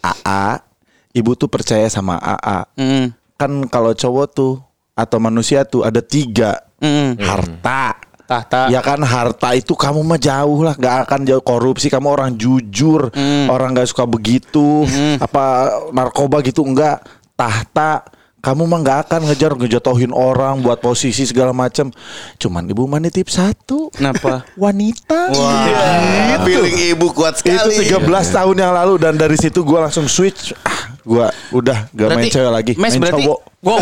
AA 0.00 0.64
ibu 1.12 1.32
tuh 1.34 1.46
percaya 1.46 1.84
sama 1.86 2.16
AA 2.16 2.64
Hmm. 2.74 3.06
kan 3.34 3.50
kalau 3.66 3.92
cowok 3.92 4.26
tuh 4.30 4.52
atau 4.92 5.18
manusia 5.18 5.62
tuh 5.62 5.82
ada 5.82 6.00
tiga 6.00 6.64
Hmm. 6.76 7.16
harta 7.18 8.00
Tahta. 8.24 8.72
Ya 8.72 8.80
kan 8.80 8.96
harta 8.98 9.52
itu 9.52 9.76
kamu 9.76 10.00
mah 10.00 10.16
jauh 10.16 10.64
lah 10.64 10.72
nggak 10.72 10.96
akan 11.04 11.20
jauh 11.24 11.44
korupsi 11.44 11.92
kamu 11.92 12.08
orang 12.10 12.30
jujur 12.32 13.12
orang 13.46 13.76
nggak 13.76 13.84
suka 13.86 14.08
begitu 14.08 14.88
apa 15.20 15.44
narkoba 15.92 16.40
gitu 16.40 16.64
enggak 16.64 17.04
tahta 17.34 18.00
kamu 18.44 18.68
mah 18.68 18.78
nggak 18.84 18.98
akan 19.08 19.20
ngejar 19.32 19.56
ngejatuhin 19.56 20.12
orang 20.12 20.60
buat 20.60 20.76
posisi 20.84 21.24
segala 21.24 21.56
macam. 21.56 21.88
Cuman 22.36 22.68
ibu 22.68 22.84
mah 22.84 23.00
nitip 23.00 23.32
satu. 23.32 23.88
Kenapa? 23.88 24.44
Wanita. 24.60 25.32
Iya, 25.32 26.44
Feeling 26.44 26.92
ibu 26.92 27.08
kuat 27.16 27.40
Itu 27.40 27.56
sekali. 27.56 27.88
13 27.88 28.04
tahun 28.36 28.56
yang 28.60 28.72
lalu 28.76 28.94
dan 29.00 29.16
dari 29.16 29.40
situ 29.40 29.64
gua 29.64 29.88
langsung 29.88 30.04
switch. 30.04 30.52
Ah, 30.60 30.92
gua 31.00 31.32
udah 31.56 31.88
gak 31.96 32.08
main 32.12 32.28
cewek 32.28 32.52
lagi, 32.52 32.72
Mes 32.76 32.92
main 32.92 33.00
berarti 33.00 33.24
cowok. 33.24 33.40
Wow. 33.64 33.80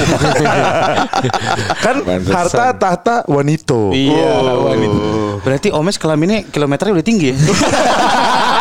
Kan 1.84 1.96
Pantesan. 2.06 2.30
harta 2.38 2.66
tahta 2.78 3.14
wanito. 3.26 3.90
iya, 3.90 4.38
wanita. 4.46 5.42
Berarti 5.42 5.68
Omes 5.74 5.98
kelaminnya 5.98 6.46
kilometernya 6.46 7.02
udah 7.02 7.06
tinggi 7.06 7.34
ya? 7.34 7.36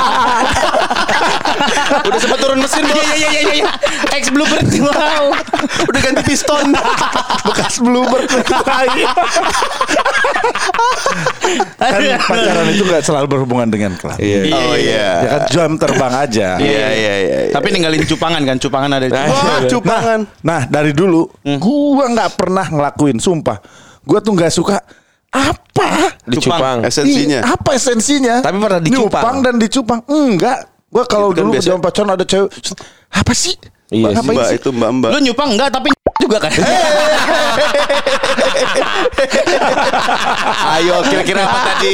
Udah 2.07 2.19
sempat 2.19 2.39
turun 2.41 2.57
mesin 2.61 2.83
bos. 2.85 2.95
Iya 2.95 3.13
iya 3.15 3.29
iya 3.29 3.53
iya. 3.61 3.71
Ex 4.15 4.23
Bluebird. 4.33 4.67
Wow. 4.81 5.31
Udah 5.87 5.99
ganti 6.03 6.21
piston. 6.25 6.73
Bekas 7.47 7.79
bluebird 7.79 8.27
lagi. 8.65 9.03
kan 11.77 12.01
pacaran 12.27 12.65
itu 12.73 12.83
nggak 12.85 13.03
selalu 13.05 13.27
berhubungan 13.29 13.67
dengan 13.69 13.93
kelas. 13.95 14.17
Iya. 14.19 14.41
Oh 14.51 14.75
iya. 14.75 15.09
Ya 15.21 15.29
kan 15.29 15.41
jam 15.53 15.71
terbang 15.77 16.13
aja. 16.17 16.47
Iya 16.59 16.87
iya 16.91 17.13
iya. 17.21 17.37
Tapi 17.53 17.67
ninggalin 17.71 18.03
cupangan 18.03 18.41
kan, 18.43 18.57
cupangan 18.57 18.89
ada. 18.99 19.05
Wah, 19.09 19.59
cupangan. 19.69 20.19
Nah 20.43 20.61
dari 20.67 20.91
dulu 20.91 21.29
gua 21.61 22.05
nggak 22.09 22.29
pernah 22.35 22.65
ngelakuin 22.67 23.21
sumpah. 23.21 23.61
Gua 24.01 24.19
tuh 24.19 24.33
nggak 24.33 24.51
suka 24.51 24.81
apa 25.31 26.11
Dicupang. 26.27 26.85
Esensinya. 26.85 27.39
Apa 27.43 27.69
esensinya? 27.73 28.35
Tapi 28.45 28.57
pernah 28.61 28.81
dicupang. 28.81 29.21
Nyupang 29.23 29.35
dan 29.41 29.55
dicupang. 29.57 29.99
Enggak. 30.05 30.59
Gua 30.91 31.03
kalau 31.07 31.31
Itu 31.31 31.39
kan 31.39 31.41
dulu 31.41 31.51
biasa. 31.55 31.65
zaman 31.65 31.81
pacaran 31.81 32.11
ada 32.11 32.25
cewek. 32.27 32.51
Apa 33.09 33.31
sih? 33.31 33.55
Iya 33.91 34.23
Mbak 34.23 34.45
sih? 34.47 34.55
itu 34.55 34.69
mbak 34.71 34.89
mbak. 34.99 35.09
Lu 35.11 35.19
nyupang 35.19 35.51
enggak 35.51 35.67
tapi 35.67 35.91
juga 36.23 36.37
kan? 36.39 36.51
Ayo 40.71 40.95
kira-kira 41.07 41.43
apa 41.43 41.59
tadi? 41.73 41.91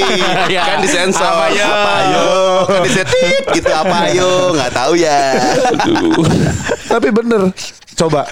Iya. 0.47 0.61
Kan 0.63 0.77
disensor. 0.81 1.25
Apa 1.25 1.45
ayo? 1.49 1.65
Apa 1.65 1.91
ayo? 1.97 2.25
Kan 2.65 2.81
disetit 2.85 3.43
gitu 3.53 3.71
apa 3.71 3.95
ayo? 4.09 4.29
Nggak 4.53 4.71
tahu 4.73 4.93
ya. 4.95 5.19
Tapi 6.87 7.07
bener. 7.09 7.41
Coba. 7.95 8.25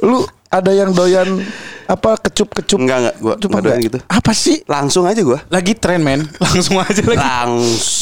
Lu 0.00 0.24
ada 0.48 0.72
yang 0.72 0.90
doyan 0.90 1.40
apa 1.86 2.16
kecup-kecup? 2.20 2.78
Enggak 2.80 2.98
enggak 3.00 3.16
gua 3.18 3.34
enggak 3.36 3.62
doyan 3.62 3.80
gitu. 3.80 3.98
Apa 4.06 4.32
sih? 4.32 4.62
Langsung 4.66 5.04
aja 5.04 5.20
gua. 5.20 5.40
Lagi 5.48 5.72
tren 5.74 6.00
men, 6.00 6.28
langsung 6.44 6.78
aja 6.78 7.00
lagi. 7.00 7.18
Langsung 7.18 7.99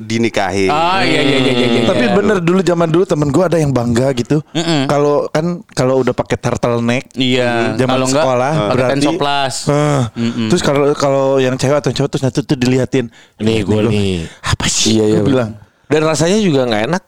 dinikahin. 0.00 0.68
Ah 0.68 1.00
iya 1.00 1.20
iya 1.20 1.38
iya 1.38 1.52
iya. 1.52 1.66
iya. 1.70 1.82
Tapi 1.84 2.04
bener 2.10 2.38
dulu 2.38 2.60
zaman 2.60 2.88
dulu 2.88 3.04
temen 3.04 3.28
gue 3.28 3.40
ada 3.40 3.56
yang 3.56 3.70
bangga 3.70 4.10
gitu. 4.12 4.42
Mm-mm. 4.50 4.86
Kalau 4.86 5.28
kan 5.28 5.44
kalau 5.70 6.00
udah 6.00 6.10
pakai 6.10 6.36
turtleneck, 6.36 7.14
Iya. 7.14 7.74
zaman 7.74 7.94
Kalau 7.94 8.06
enggak 8.06 8.24
sekolah 8.24 8.52
pakai 8.52 8.70
berarti 8.72 8.92
pensoplas. 8.96 9.54
Ah, 9.66 10.02
terus 10.48 10.62
kalau 10.62 10.84
kalau 10.92 11.26
yang 11.36 11.54
cewek 11.54 11.78
atau 11.78 11.92
cowok 11.92 12.08
terus 12.10 12.22
nanti 12.22 12.40
tuh 12.40 12.56
diliatin. 12.56 13.06
Nih 13.38 13.62
gue 13.62 13.70
gua- 13.70 13.86
nih. 13.86 14.26
Apa 14.42 14.66
sih? 14.66 14.96
Iya 14.96 15.04
iya. 15.08 15.20
Gua 15.20 15.26
bilang. 15.26 15.50
Dan 15.84 16.00
rasanya 16.02 16.38
juga 16.38 16.64
nggak 16.64 16.82
enak. 16.88 17.02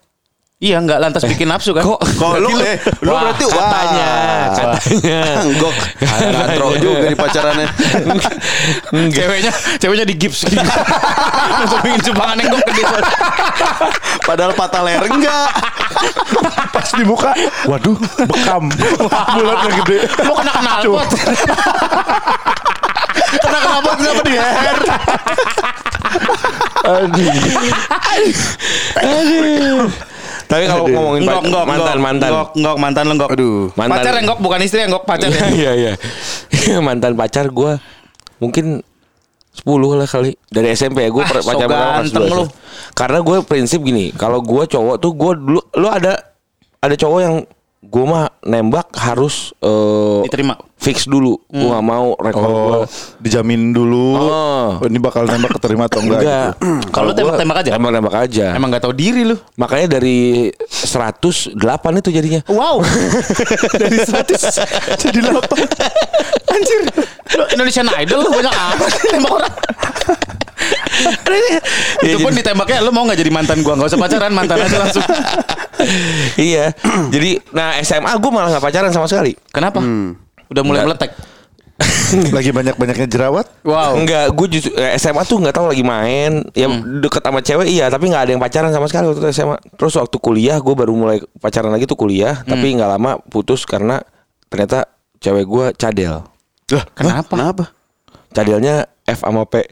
Iya 0.57 0.81
enggak 0.81 1.05
lantas 1.05 1.21
bikin 1.29 1.53
nafsu 1.53 1.77
kan? 1.77 1.85
Kok 1.85 2.01
Kalau 2.17 2.41
lu 2.41 2.49
eh 2.65 2.81
lu 3.05 3.13
Wah, 3.13 3.29
berarti 3.29 3.45
wah. 3.45 3.61
katanya, 3.61 4.09
katanya. 4.57 5.21
Anggok. 5.45 5.77
Ngatro 6.01 6.69
juga 6.81 6.99
di 7.13 7.17
pacarannya. 7.21 7.69
ceweknya 9.13 9.53
ceweknya 9.77 10.09
di 10.09 10.17
gips 10.17 10.49
gitu. 10.49 10.65
Langsung 11.61 11.81
bikin 11.85 12.01
cupangan 12.09 12.41
yang 12.41 12.57
gede. 12.57 12.83
Padahal 14.25 14.57
patah 14.57 14.81
leher 14.81 15.05
enggak. 15.05 15.53
Pas 16.73 16.89
dibuka, 16.97 17.37
waduh, 17.69 17.97
bekam. 18.25 18.73
Bulatnya 19.37 19.71
gede. 19.85 19.99
Lu 20.25 20.33
kena 20.41 20.53
knalpot. 20.57 21.09
Kena 23.45 23.59
kenapa 23.61 23.91
kenapa 23.93 24.23
di 24.25 24.33
leher? 24.41 24.79
Tapi 30.47 30.65
kalau 30.65 30.85
ngomongin 30.87 31.23
pa- 31.27 31.43
enggak, 31.43 31.65
mantan 31.67 31.99
mantan. 31.99 32.31
Enggak, 32.31 32.49
enggak, 32.55 32.77
mantan 32.79 33.05
lu 33.05 33.13
enggak. 33.15 33.31
Aduh. 33.35 33.59
Mantan. 33.75 33.95
Pacar 33.99 34.15
enggak 34.17 34.39
bukan 34.39 34.59
istri 34.63 34.81
enggak 34.81 35.03
pacar 35.03 35.29
ya. 35.29 35.43
Iya 35.67 35.73
iya. 35.75 35.93
mantan 36.87 37.13
pacar 37.15 37.47
gue 37.49 37.73
mungkin 38.37 38.81
10 39.57 39.65
lah 39.97 40.05
kali 40.05 40.37
dari 40.47 40.69
SMP 40.71 41.01
ya 41.01 41.11
gue 41.11 41.23
Ah, 41.23 41.33
so 41.33 41.41
pacar 41.43 41.67
pertama 41.67 41.85
kelas 41.99 42.13
ganteng 42.13 42.25
lu. 42.31 42.45
Karena 42.93 43.19
gue 43.21 43.37
prinsip 43.43 43.81
gini, 43.81 44.13
kalau 44.13 44.39
gue 44.39 44.63
cowok 44.65 44.97
tuh 44.97 45.13
gue 45.13 45.33
dulu 45.35 45.61
lu 45.73 45.89
ada 45.89 46.21
ada 46.79 46.95
cowok 46.95 47.21
yang 47.21 47.37
gue 47.87 48.05
mah 48.05 48.27
nembak 48.41 48.91
harus 48.93 49.55
eh, 49.59 50.21
Diterima. 50.23 50.59
fix 50.77 51.05
dulu. 51.05 51.39
Gue 51.47 51.67
gak 51.67 51.83
mau 51.83 52.15
rekor 52.15 52.43
Oh, 52.43 52.55
gue. 52.83 52.91
dijamin 53.21 53.71
dulu. 53.71 54.19
Oh. 54.19 54.69
Ini 54.81 54.99
bakal 54.99 55.25
nembak 55.25 55.55
keterima 55.55 55.87
atau 55.87 56.01
enggak? 56.01 56.21
Enggak. 56.21 56.51
gitu. 56.53 56.71
Kalau 56.95 57.09
gua 57.09 57.17
tembak-tembak 57.17 57.57
aja? 57.59 57.71
Tembak-tembak 57.75 58.15
aja. 58.17 58.47
Emang 58.53 58.69
enggak 58.69 58.83
tahu 58.83 58.95
diri 58.95 59.23
lu. 59.25 59.37
Makanya 59.55 59.87
dari 59.93 60.51
108 60.61 61.57
itu 61.97 62.11
jadinya. 62.11 62.41
Wow. 62.47 62.83
Dari 63.81 63.99
100 63.99 65.01
jadi 65.01 65.19
8. 65.23 65.33
Anjir. 66.55 66.81
Indonesian 67.53 67.89
Idol 67.93 68.23
lu 68.23 68.31
banyak 68.33 68.53
amat 68.53 68.91
tembak 69.05 69.33
orang. 69.33 69.53
Iya, 72.07 72.17
Itu 72.17 72.25
pun 72.25 72.33
ditembaknya 72.37 72.79
lu 72.85 72.93
mau 72.93 73.05
nggak 73.09 73.19
jadi 73.19 73.33
mantan 73.33 73.61
gua 73.65 73.75
nggak 73.77 73.89
usah 73.89 74.01
pacaran 74.01 74.33
mantan 74.33 74.61
aja 74.61 74.77
langsung. 74.79 75.05
iya. 76.51 76.73
Jadi 77.13 77.41
nah 77.53 77.77
SMA 77.81 78.13
gue 78.17 78.31
malah 78.33 78.53
gak 78.57 78.65
pacaran 78.65 78.93
sama 78.93 79.09
sekali. 79.09 79.37
Kenapa? 79.53 79.81
Udah 80.49 80.63
mulai 80.65 80.85
Nggak. 80.85 80.89
meletek. 80.97 81.11
Lagi 82.37 82.51
banyak-banyaknya 82.57 83.09
jerawat. 83.09 83.47
Wow. 83.61 84.01
Enggak, 84.01 84.33
gue 84.33 84.47
justru 84.57 84.73
eh, 84.81 84.97
SMA 84.97 85.29
tuh 85.29 85.37
nggak 85.45 85.53
tahu 85.53 85.67
lagi 85.69 85.85
main. 85.85 86.41
Ya 86.57 86.73
deket 87.05 87.21
sama 87.21 87.45
cewek 87.45 87.69
iya, 87.69 87.93
tapi 87.93 88.09
nggak 88.09 88.23
ada 88.25 88.31
yang 88.33 88.41
pacaran 88.41 88.73
sama 88.73 88.89
sekali 88.89 89.13
waktu 89.13 89.29
SMA. 89.37 89.57
Terus 89.77 89.93
waktu 90.01 90.17
kuliah 90.17 90.57
gue 90.57 90.73
baru 90.73 90.93
mulai 90.97 91.21
pacaran 91.37 91.69
lagi 91.69 91.85
tuh 91.85 91.99
kuliah, 91.99 92.41
tapi 92.49 92.73
nggak 92.73 92.91
lama 92.97 93.21
putus 93.29 93.69
karena 93.69 94.01
ternyata 94.49 94.89
cewek 95.21 95.45
gue 95.45 95.67
cadel. 95.77 96.25
Lah, 96.73 96.85
Kenapa? 96.97 97.33
Kenapa? 97.37 97.65
Cadelnya 98.33 98.89
F 99.07 99.23
sama 99.23 99.47
P. 99.47 99.63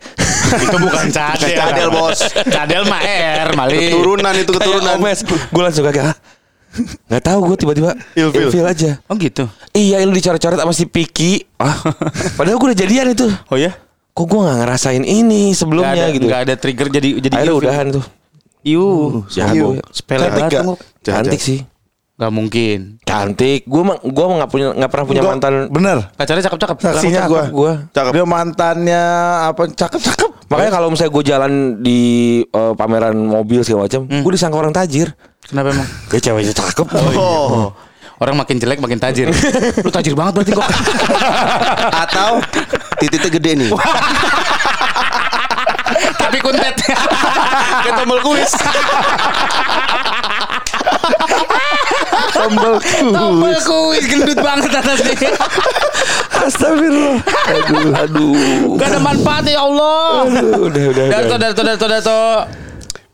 itu 0.55 0.77
bukan 0.79 1.07
cadel. 1.11 1.51
Cadel, 1.53 1.89
bos. 1.91 2.19
Cadel 2.47 2.83
mah 2.87 3.03
R, 3.03 3.49
Mali. 3.59 3.91
Keturunan 3.91 4.35
itu 4.35 4.51
keturunan. 4.55 4.95
Gue 5.51 5.63
langsung 5.63 5.83
kaget. 5.85 6.05
"Hah? 6.07 6.17
Nggak 7.07 7.23
tahu 7.23 7.39
gue 7.51 7.57
tiba-tiba 7.57 7.91
Ilfil. 8.15 8.51
ilfil 8.51 8.67
aja. 8.67 8.91
Oh 9.07 9.15
gitu. 9.15 9.47
Iya, 9.71 10.03
ini 10.03 10.11
dicoret-coret 10.11 10.59
sama 10.59 10.75
si 10.75 10.87
Piki. 10.87 11.47
Ah, 11.55 11.79
padahal 12.35 12.59
gue 12.59 12.69
udah 12.75 12.79
jadian 12.79 13.15
itu. 13.15 13.31
Oh 13.47 13.55
ya? 13.55 13.71
Kok 14.11 14.27
gue 14.27 14.41
nggak 14.43 14.59
ngerasain 14.63 15.03
ini 15.03 15.51
Gak 15.51 15.59
sebelumnya 15.59 16.03
ada, 16.07 16.15
gitu. 16.15 16.27
nggak 16.27 16.41
ada 16.47 16.55
trigger 16.55 16.87
jadi 16.91 17.09
jadi 17.19 17.35
Akhirnya 17.35 17.51
ilfil. 17.51 17.63
udahan 17.67 17.87
tuh. 17.95 18.05
Iu. 18.65 18.87
Jago. 19.29 19.69
Cantik 19.91 20.45
gak? 20.49 20.63
Ngok. 20.67 20.79
Cantik 21.03 21.41
sih. 21.43 21.59
Gak 22.15 22.31
mungkin. 22.31 22.79
Cantik. 23.03 23.67
Gue 23.67 23.83
mah 23.83 23.99
gue 23.99 24.25
mah 24.25 24.37
nggak 24.39 24.51
punya 24.51 24.69
nggak 24.71 24.91
pernah 24.91 25.07
punya 25.07 25.23
Gua- 25.23 25.31
mantan. 25.35 25.53
Bener. 25.67 25.99
Pacarnya 26.15 26.45
cakep-cakep. 26.47 26.77
Saksinya 26.79 27.21
Cakep 27.21 27.31
gua. 27.31 27.43
gua. 27.51 27.73
Cakep. 27.91 28.13
Dia 28.15 28.25
mantannya 28.25 29.05
apa 29.51 29.63
cakep-cakep. 29.69 30.31
Makanya 30.45 30.71
kalau 30.71 30.89
misalnya 30.93 31.11
gue 31.11 31.25
jalan 31.25 31.53
di 31.81 32.01
eh, 32.45 32.73
pameran 32.77 33.17
mobil 33.17 33.65
segala 33.65 33.89
macam, 33.89 34.07
gue 34.07 34.33
disangka 34.33 34.55
orang 34.55 34.71
tajir. 34.71 35.11
Kenapa 35.43 35.73
emang? 35.73 35.89
Ya 36.15 36.21
ceweknya 36.23 36.55
cakep. 36.55 36.87
Oh. 37.17 37.75
Orang 38.15 38.39
makin 38.39 38.63
jelek 38.63 38.79
makin 38.79 39.03
tajir. 39.03 39.27
Lu 39.85 39.91
tajir 39.91 40.15
banget 40.15 40.39
berarti 40.39 40.53
kok. 40.55 40.69
Atau 41.91 42.31
titiknya 43.01 43.31
gede 43.33 43.53
nih. 43.59 43.71
Tapi 46.25 46.39
kuntet. 46.41 46.77
Kayak 47.85 47.95
tombol 48.01 48.19
kuis. 48.25 48.53
Tombol 52.35 52.73
Tombol 53.13 53.55
kuis 53.61 54.05
gendut 54.09 54.39
banget 54.41 54.71
atasnya. 54.73 55.31
Astagfirullah. 56.45 57.19
aduh, 57.49 57.89
aduh. 57.95 58.77
Gak 58.81 58.89
ada 58.93 59.01
manfaat 59.01 59.45
ya 59.49 59.61
Allah. 59.65 60.29
udah, 60.29 60.83
udah, 60.93 61.07
Darto, 61.09 61.35
Darto, 61.41 61.63
Darto, 61.63 61.87
Darto. 61.89 62.21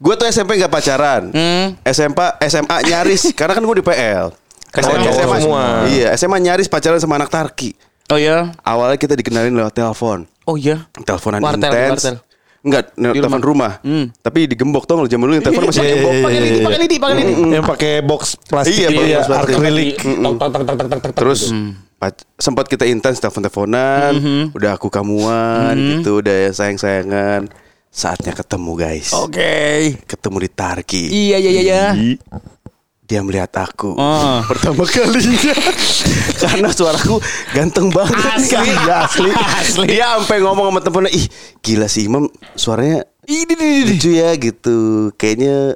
Gue 0.00 0.14
tuh 0.16 0.26
SMP 0.30 0.56
gak 0.56 0.72
pacaran. 0.72 1.28
Hmm. 1.30 1.76
SMA 1.84 2.26
SMA 2.48 2.76
nyaris 2.88 3.22
karena 3.36 3.52
kan 3.52 3.62
gue 3.62 3.76
di 3.78 3.84
PL. 3.84 4.32
SMA, 4.70 5.02
cowok 5.02 5.36
semua? 5.42 5.64
Iya, 5.90 6.14
SMA 6.14 6.38
nyaris 6.38 6.70
pacaran 6.70 7.02
sama 7.02 7.18
anak 7.18 7.28
Tarki. 7.28 7.74
Oh 8.10 8.18
iya. 8.18 8.54
Awalnya 8.62 8.98
kita 8.98 9.14
dikenalin 9.18 9.54
lewat 9.54 9.74
telepon. 9.74 10.26
Oh 10.46 10.54
iya. 10.58 10.86
Teleponan 11.06 11.42
Wartel, 11.42 11.70
intens. 11.70 12.02
wartel. 12.02 12.16
Enggak, 12.60 12.92
telepon 12.92 13.40
rumah. 13.40 13.80
Hmm. 13.80 14.12
Tapi 14.14 14.44
digembok 14.44 14.84
tau 14.84 15.00
zaman 15.00 15.24
dulu 15.24 15.34
yang 15.34 15.44
telepon 15.44 15.64
masih 15.68 15.80
Iya, 15.80 15.88
digembok. 15.90 16.12
iya, 16.12 16.20
Pakai 16.20 16.40
lidi, 16.40 16.58
pakai 16.60 16.78
lidi, 16.78 16.96
pakai 16.98 17.16
lidi. 17.16 17.32
Yang 17.50 17.64
pakai 17.64 17.92
box 18.04 18.22
plastik 18.42 18.74
Iya, 18.74 18.86
itu 18.86 18.92
pakai 18.94 19.08
ya, 19.08 19.16
box 19.16 19.26
plastik. 19.26 19.54
akrilik. 19.56 19.96
Terus 21.14 21.40
sempat 22.36 22.64
kita 22.66 22.84
intens 22.84 23.16
telepon-teleponan, 23.18 24.12
udah 24.52 24.70
aku 24.72 24.88
kamuan 24.88 25.72
gitu, 25.76 26.20
udah 26.20 26.48
ya 26.48 26.50
sayang-sayangan. 26.50 27.48
Saatnya 27.90 28.30
ketemu 28.32 28.72
guys. 28.78 29.10
Oke. 29.10 29.98
Ketemu 30.06 30.36
di 30.38 30.48
Tarki. 30.48 31.04
Iya, 31.10 31.36
iya, 31.36 31.50
iya, 31.50 31.62
iya. 31.66 31.84
Dia 33.10 33.26
melihat 33.26 33.50
aku. 33.58 33.98
Oh. 33.98 34.38
pertama 34.54 34.86
kalinya. 34.86 35.54
Karena 36.46 36.70
suaraku 36.70 37.18
ganteng 37.50 37.90
banget. 37.90 38.14
Asli. 38.38 38.70
Iya, 38.70 38.96
asli. 39.02 39.30
Asli. 39.58 39.86
Dia 39.90 40.14
sampai 40.14 40.38
ngomong 40.46 40.70
sama 40.70 40.80
temennya 40.80 41.10
ih 41.10 41.26
gila 41.58 41.90
sih 41.90 42.06
Imam 42.06 42.30
suaranya 42.54 43.02
Ini 43.26 43.52
ini 43.58 43.68
lucu 43.90 44.10
ya 44.14 44.30
gitu. 44.38 45.10
Kayaknya 45.18 45.74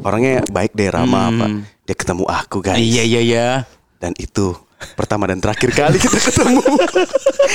orangnya 0.00 0.44
baik 0.48 0.72
deh 0.72 0.88
ramah 0.88 1.28
apa 1.28 1.46
dia 1.84 1.96
ketemu 1.96 2.24
aku 2.24 2.64
guys. 2.64 2.80
Iya 2.80 3.04
iya 3.04 3.20
iya. 3.20 3.48
dan 4.00 4.12
itu 4.20 4.52
pertama 5.00 5.24
dan 5.24 5.40
terakhir 5.40 5.72
kali 5.72 5.96
kita 5.96 6.20
ketemu. 6.20 6.60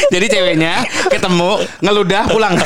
Jadi 0.10 0.26
ceweknya 0.34 0.82
ketemu 1.14 1.62
ngeludah 1.86 2.24
pulang. 2.34 2.58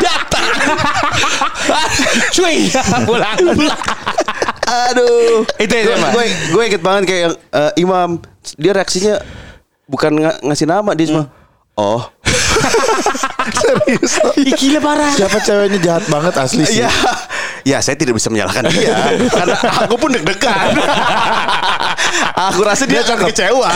Datang. 0.00 0.46
Cuy, 2.30 2.56
pulang 3.04 3.36
pulang. 3.36 3.80
aduh 4.62 5.42
Itu 5.58 5.72
ya, 5.72 5.82
gue 5.84 5.96
gue 5.98 6.24
gue 6.54 6.62
inget 6.64 6.78
banget 6.80 7.02
kayak 7.04 7.20
yang, 7.20 7.34
eh, 7.34 7.72
Imam 7.76 8.10
dia 8.54 8.70
reaksinya 8.70 9.18
bukan 9.84 10.12
nga- 10.16 10.38
ngasih 10.40 10.62
nama 10.64 10.94
dia 10.94 11.10
cuma 11.10 11.26
oh 11.74 12.06
Serius. 13.60 14.20
Ih, 14.36 14.52
gila 14.52 14.78
parah. 14.78 15.10
Siapa 15.10 15.40
ceweknya 15.40 15.78
jahat 15.80 16.04
banget 16.06 16.34
asli 16.36 16.62
sih. 16.62 16.80
Ya, 16.80 16.92
ya 17.70 17.78
saya 17.78 17.94
tidak 17.94 18.18
bisa 18.18 18.26
menyalahkan 18.26 18.66
dia 18.66 18.90
karena 19.30 19.54
aku 19.80 19.94
pun 19.94 20.10
deg-degan. 20.10 20.74
aku 22.34 22.60
rasa 22.60 22.84
dia 22.84 23.00
akan 23.02 23.30
kecewa. 23.30 23.70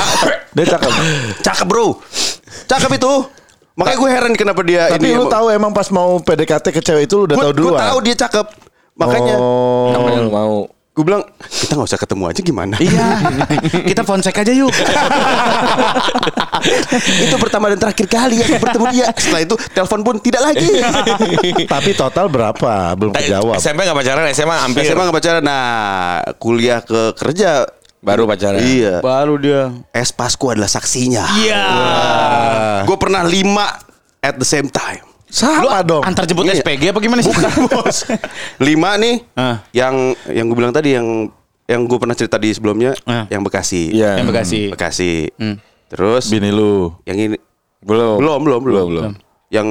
Dia 0.51 0.67
cakep. 0.69 0.93
Cakep 1.41 1.67
bro, 1.67 2.03
cakep 2.67 2.91
itu. 2.93 3.15
Makanya 3.75 3.97
gue 3.97 4.11
heran 4.11 4.33
kenapa 4.35 4.63
dia 4.63 4.87
Tapi 4.87 5.03
ini. 5.05 5.19
lu 5.19 5.27
tahu 5.27 5.51
emang 5.51 5.71
pas 5.71 5.91
mau 5.91 6.19
PDKT 6.19 6.67
ke 6.71 6.79
cewek 6.79 7.07
itu 7.07 7.15
lu 7.17 7.27
udah 7.27 7.35
Gue 7.35 7.45
tahu 7.45 7.55
duluan. 7.55 7.81
tahu 7.81 7.99
dia 8.03 8.15
cakep. 8.17 8.47
Makanya 8.95 9.35
Oh. 9.35 9.91
Namanya 9.91 10.19
lu 10.21 10.31
mau. 10.31 10.55
Gue 10.95 11.03
bilang 11.03 11.27
kita 11.43 11.75
nggak 11.75 11.91
usah 11.91 11.99
ketemu 11.99 12.25
aja 12.31 12.41
gimana? 12.47 12.77
Iya. 12.79 13.07
Kita 13.91 14.07
fonsek 14.07 14.47
aja 14.47 14.53
yuk. 14.55 14.71
itu 17.27 17.35
pertama 17.35 17.67
dan 17.75 17.83
terakhir 17.83 18.07
kali 18.07 18.39
ya 18.39 18.63
bertemu 18.63 18.85
dia. 18.95 19.07
Setelah 19.19 19.43
itu 19.43 19.55
telepon 19.75 20.01
pun 20.07 20.15
tidak 20.23 20.43
lagi. 20.47 20.71
Tapi 21.67 21.91
total 21.99 22.31
berapa? 22.31 22.95
Belum 22.95 23.11
kejawab. 23.11 23.59
SMP 23.59 23.83
gak 23.83 23.99
pacaran, 23.99 24.23
SMA 24.31 24.55
hampir. 24.55 24.87
SMA 24.87 25.03
nggak 25.03 25.19
pacaran. 25.19 25.43
Nah, 25.43 26.23
kuliah 26.39 26.79
ke 26.79 27.11
kerja 27.19 27.67
Baru 28.05 28.29
pacaran. 28.29 28.61
Iya. 28.61 29.01
Baru 29.01 29.41
dia. 29.41 29.73
Es 29.97 30.13
pasku 30.13 30.53
adalah 30.53 30.69
saksinya. 30.69 31.25
Iya. 31.41 31.65
Gue 32.85 33.01
pernah 33.01 33.25
lima 33.25 33.65
at 34.21 34.37
the 34.37 34.45
same 34.45 34.69
time. 34.69 35.14
Sama 35.35 35.83
dong. 35.83 36.07
Antar 36.07 36.25
jemput 36.25 36.47
Iya. 36.47 36.63
SPG 36.63 36.95
apa 36.95 36.99
gimana 36.99 37.19
sih? 37.19 37.35
bos. 37.75 38.07
Lima 38.59 38.95
nih, 38.95 39.27
Ah. 39.35 39.67
yang 39.75 40.15
yang 40.31 40.47
gue 40.47 40.55
bilang 40.55 40.71
tadi 40.71 40.95
yang 40.95 41.27
yang 41.65 41.83
gue 41.83 41.99
pernah 41.99 42.15
cerita 42.15 42.39
di 42.39 42.55
sebelumnya, 42.55 42.95
Ah. 43.03 43.27
yang 43.27 43.43
Bekasi. 43.43 43.91
Iya. 43.91 44.23
Yang 44.23 44.27
Bekasi. 44.31 44.61
Bekasi. 44.71 45.13
Hmm. 45.35 45.57
Terus 45.91 46.31
Bini 46.31 46.49
lu. 46.49 46.95
yang 47.03 47.19
ini 47.19 47.37
Belum. 47.81 48.17
belum 48.17 48.41
belum 48.41 48.61
belum 48.63 48.87
belum. 48.89 49.05
Yang 49.51 49.69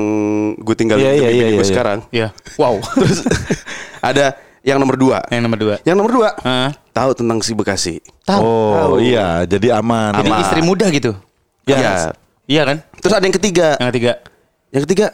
gue 0.59 0.75
tinggal 0.75 0.97
Iya, 0.97 1.09
di 1.09 1.15
iya, 1.15 1.27
bini 1.27 1.33
iya, 1.33 1.47
gue 1.49 1.57
iya. 1.57 1.63
sekarang. 1.65 1.99
Iya. 2.11 2.27
Wow. 2.55 2.75
Terus 2.99 3.19
ada 3.99 4.25
yang 4.61 4.77
nomor 4.77 4.95
dua. 4.95 5.23
Yang 5.27 5.41
nomor 5.43 5.57
dua. 5.57 5.75
Yang 5.81 5.95
nomor 5.95 6.11
dua 6.11 6.29
Ah. 6.39 6.69
tahu 6.91 7.11
tentang 7.15 7.39
si 7.39 7.51
Bekasi. 7.51 8.03
Tahu. 8.23 8.43
Oh 8.43 8.95
iya, 8.99 9.43
jadi 9.43 9.79
aman. 9.79 10.11
Jadi 10.19 10.29
Aman. 10.29 10.43
istri 10.43 10.59
muda 10.59 10.87
gitu. 10.87 11.15
Iya. 11.63 12.11
Iya 12.43 12.61
kan? 12.63 12.77
Terus 12.99 13.13
ada 13.13 13.23
yang 13.23 13.35
ketiga. 13.35 13.79
Yang 13.79 13.89
ketiga. 13.91 14.13
Yang 14.69 14.83
ketiga 14.83 15.07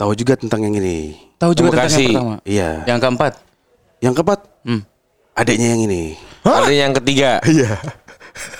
tahu 0.00 0.16
juga 0.16 0.32
tentang 0.34 0.64
yang 0.64 0.72
ini. 0.72 1.12
Tahu 1.36 1.52
juga 1.52 1.76
tentang 1.76 1.84
Bekasi. 1.86 2.00
yang 2.00 2.08
pertama. 2.10 2.34
Iya. 2.42 2.70
Yang 2.86 2.98
keempat. 2.98 3.32
Yang 4.00 4.14
keempat 4.16 4.40
Hmm. 4.60 4.80
adiknya 5.34 5.68
yang 5.68 5.82
ini. 5.82 6.02
Ada 6.40 6.72
yang 6.72 6.92
ketiga. 6.96 7.30
Iya. 7.44 7.76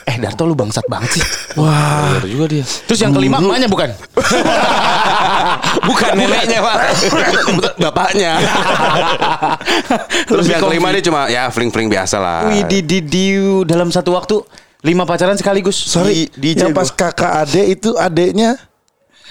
Eh 0.05 0.17
Darto 0.19 0.45
lu 0.45 0.53
bangsat 0.53 0.85
banget 0.85 1.17
sih. 1.17 1.25
Wah. 1.61 2.21
juga 2.21 2.45
dia. 2.51 2.65
Terus 2.85 3.01
yang 3.01 3.17
kelima 3.17 3.41
emaknya 3.41 3.65
bukan? 3.67 3.89
Bukan 5.81 6.13
neneknya, 6.13 6.59
Pak. 6.61 6.77
Bapaknya. 7.83 8.33
Terus 10.27 10.45
Lebih 10.45 10.53
yang 10.53 10.63
kelima 10.63 10.89
ini 10.91 11.01
cuma 11.01 11.21
ya 11.27 11.47
fling-fling 11.49 11.87
biasa 11.87 12.17
lah. 12.19 12.41
Wih 12.49 12.67
di 12.67 12.83
di 12.83 12.99
diu 13.01 13.63
dalam 13.63 13.89
satu 13.89 14.13
waktu 14.13 14.43
lima 14.83 15.05
pacaran 15.05 15.37
sekaligus. 15.37 15.77
Sorry, 15.77 16.27
Di- 16.29 16.57
DJ 16.57 16.67
yang 16.67 16.75
pas 16.75 16.91
kakak 16.91 17.47
adek 17.47 17.67
itu 17.71 17.91
adeknya 17.95 18.59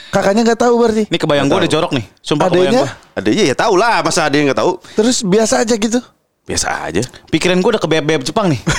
kakaknya 0.10 0.42
nggak 0.52 0.60
tahu 0.60 0.74
berarti. 0.78 1.04
Ini 1.10 1.18
kebayang 1.18 1.48
gue 1.48 1.58
udah 1.66 1.72
jorok 1.72 1.92
nih. 1.96 2.06
Sumpah 2.22 2.50
kebayang 2.50 2.74
Adeknya? 2.74 2.84
gue. 2.86 3.18
Ada 3.20 3.30
iya 3.34 3.44
ya 3.50 3.56
tahu 3.56 3.74
lah 3.78 4.02
masa 4.02 4.26
ada 4.26 4.36
yang 4.36 4.46
nggak 4.50 4.60
tahu. 4.60 4.72
Terus 4.98 5.18
biasa 5.22 5.66
aja 5.66 5.74
gitu. 5.78 6.00
Biasa 6.46 6.68
aja. 6.90 7.02
Pikiran 7.30 7.62
gue 7.62 7.70
udah 7.78 7.82
ke 7.82 7.88
beb 7.88 8.22
Jepang 8.26 8.50
nih. 8.50 8.62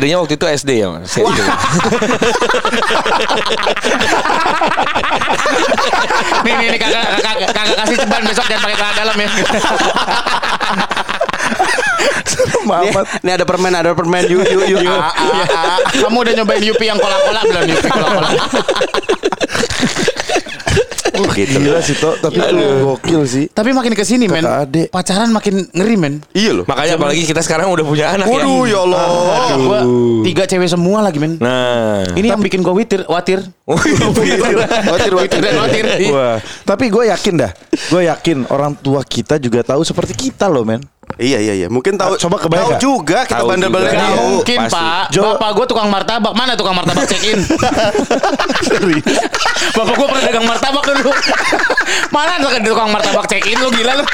Adanya 0.00 0.16
waktu 0.24 0.40
itu 0.40 0.48
SD 0.48 0.70
ya, 0.80 0.88
Mas. 0.96 1.12
SD. 1.12 1.20
nih 6.40 6.54
nih 6.56 6.72
nih 6.72 6.80
kakak 6.80 7.20
kakak 7.20 7.52
kakak 7.52 7.76
kasih 7.84 7.96
ceban 8.00 8.24
besok 8.24 8.48
jangan 8.48 8.64
pakai 8.64 8.76
celana 8.80 8.96
dalam 8.96 9.16
ya. 9.20 9.28
Mamat. 12.64 13.20
nih 13.20 13.32
ada 13.36 13.44
permen, 13.44 13.76
ada 13.76 13.92
permen. 13.92 14.24
Yuk, 14.24 14.48
yuk, 14.48 14.80
yuk. 14.80 14.88
Ah, 14.88 15.12
ah, 15.12 15.44
ah. 15.76 15.76
Kamu 15.92 16.24
udah 16.24 16.32
nyobain 16.32 16.64
Yupi 16.64 16.88
yang 16.88 16.96
kola-kola 16.96 17.44
belum 17.44 17.68
Yupi 17.68 17.88
kola-kola? 17.92 18.28
Gitu. 21.30 21.58
Gila 21.60 21.80
sih 21.82 21.96
Tok, 21.98 22.14
tapi 22.22 22.38
gokil 22.82 23.20
sih. 23.26 23.44
Tapi 23.50 23.70
makin 23.74 23.92
ke 23.94 24.04
sini 24.06 24.26
men, 24.26 24.42
Kakak 24.42 24.60
adik. 24.66 24.86
pacaran 24.92 25.30
makin 25.30 25.54
ngeri 25.72 25.96
men. 25.96 26.14
Iya 26.32 26.50
loh. 26.60 26.64
Makanya 26.66 26.94
apalagi 26.96 27.22
kita 27.26 27.40
sekarang 27.42 27.70
udah 27.72 27.84
punya 27.86 28.06
anak 28.14 28.26
Waduh 28.28 28.64
ya. 28.66 28.72
ya 28.74 28.78
Allah. 28.86 29.04
Gua 29.60 29.80
tiga 30.24 30.44
cewek 30.46 30.68
semua 30.70 31.02
lagi 31.04 31.18
men. 31.18 31.36
Nah. 31.40 32.04
Ini 32.14 32.34
yang 32.34 32.42
bikin 32.42 32.60
gue 32.60 32.74
witir, 32.74 33.02
watir. 33.06 33.40
Watir, 33.64 35.12
watir, 35.14 35.40
dan 35.40 35.54
watir. 35.62 35.84
Wah, 36.10 36.38
tapi 36.66 36.90
gue 36.90 37.06
yakin 37.10 37.34
dah. 37.38 37.50
Gue 37.88 38.10
yakin 38.10 38.50
orang 38.50 38.74
tua 38.74 39.00
kita 39.06 39.38
juga 39.38 39.62
tahu 39.62 39.86
seperti 39.86 40.12
kita 40.16 40.50
loh, 40.50 40.66
men. 40.66 40.82
Iya 41.20 41.38
iya 41.38 41.54
iya. 41.54 41.68
Mungkin 41.68 41.94
tahu. 41.94 42.16
Coba 42.18 42.40
kebayang 42.40 42.74
Tahu 42.74 42.80
juga 42.80 43.18
kita 43.22 43.38
Tahu 43.38 43.48
bandel-bandel. 43.52 43.92
Gak 43.92 44.00
tahu. 44.02 44.16
mungkin 44.40 44.58
pasti. 44.58 44.72
pak 44.74 45.04
Jo- 45.12 45.24
Bapak 45.30 45.50
gue 45.52 45.66
tukang 45.68 45.88
martabak 45.88 46.32
Mana 46.32 46.52
tukang 46.54 46.72
martabak 46.72 47.04
check 47.06 47.20
in 47.22 47.40
Bapak 49.76 49.94
gue 49.94 50.06
pernah 50.06 50.24
dagang 50.24 50.46
martabak 50.46 50.82
dulu 50.82 51.12
Mana 52.08 52.32
tukang 52.38 52.62
tukang 52.62 52.88
martabak 52.88 53.24
check 53.28 53.44
in 53.44 53.58
Lu 53.58 53.68
gila 53.68 53.92
lu 53.94 54.04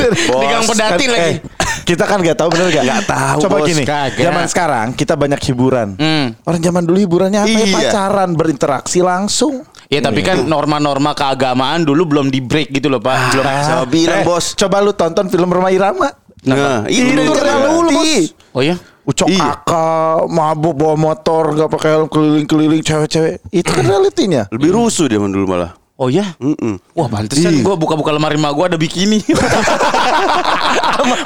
Di 0.00 0.46
Gang 0.46 0.64
Pedati 0.64 1.04
Kan, 1.04 1.12
lagi 1.12 1.32
eh, 1.36 1.36
kita 1.82 2.06
kan 2.06 2.22
gak 2.22 2.38
tahu 2.38 2.48
bener 2.50 2.70
gak? 2.70 2.82
Nggak 2.82 3.04
tahu, 3.04 3.38
Coba 3.42 3.56
Bos. 3.58 3.66
gini, 3.66 3.82
Kagak. 3.82 4.22
zaman 4.22 4.44
sekarang 4.46 4.86
kita 4.94 5.14
banyak 5.14 5.40
hiburan. 5.42 5.98
Hmm. 5.98 6.38
Orang 6.40 6.60
zaman 6.60 6.82
dulu 6.82 6.98
hiburannya 6.98 7.40
apa? 7.40 7.50
ya? 7.50 7.58
Iya. 7.60 7.74
Pacaran, 7.74 8.30
berinteraksi 8.32 9.02
langsung. 9.02 9.66
Ya 9.90 9.98
tapi 9.98 10.22
kan 10.22 10.46
norma-norma 10.46 11.18
keagamaan 11.18 11.82
dulu 11.82 12.06
belum 12.06 12.26
di 12.30 12.38
break 12.38 12.70
gitu 12.70 12.86
loh 12.86 13.02
pak 13.02 13.34
Belum 13.34 13.42
Saya 13.42 13.82
bilang 13.90 14.22
Eh, 14.22 14.26
bos. 14.26 14.54
Coba 14.54 14.78
lu 14.78 14.94
tonton 14.94 15.26
film 15.26 15.50
Rumah 15.50 15.74
Irama. 15.74 16.08
Nah, 16.46 16.86
itu 16.86 17.10
Itu 17.10 17.34
reality. 17.36 18.30
Oh 18.54 18.62
ya 18.62 18.78
Ucok 19.00 19.26
Iya. 19.26 19.58
kakak, 19.58 20.30
mabuk 20.30 20.76
bawa 20.76 20.94
motor, 20.94 21.56
gak 21.56 21.70
pakai 21.72 21.88
helm 21.98 22.06
keliling-keliling 22.06 22.84
cewek-cewek. 22.84 23.42
Itu 23.50 23.72
kan 23.74 23.82
realitinya. 23.82 24.46
Lebih 24.54 24.70
rusuh 24.76 25.10
dia 25.10 25.18
dulu 25.18 25.50
malah. 25.50 25.79
Oh 26.00 26.08
ya 26.08 26.32
Mm-mm. 26.40 26.80
Wah 26.96 27.06
pantesan 27.06 27.60
gue 27.60 27.74
buka-buka 27.76 28.08
lemari 28.08 28.34
mak 28.34 28.56
gue 28.56 28.64
ada 28.72 28.74
bikini 28.74 29.20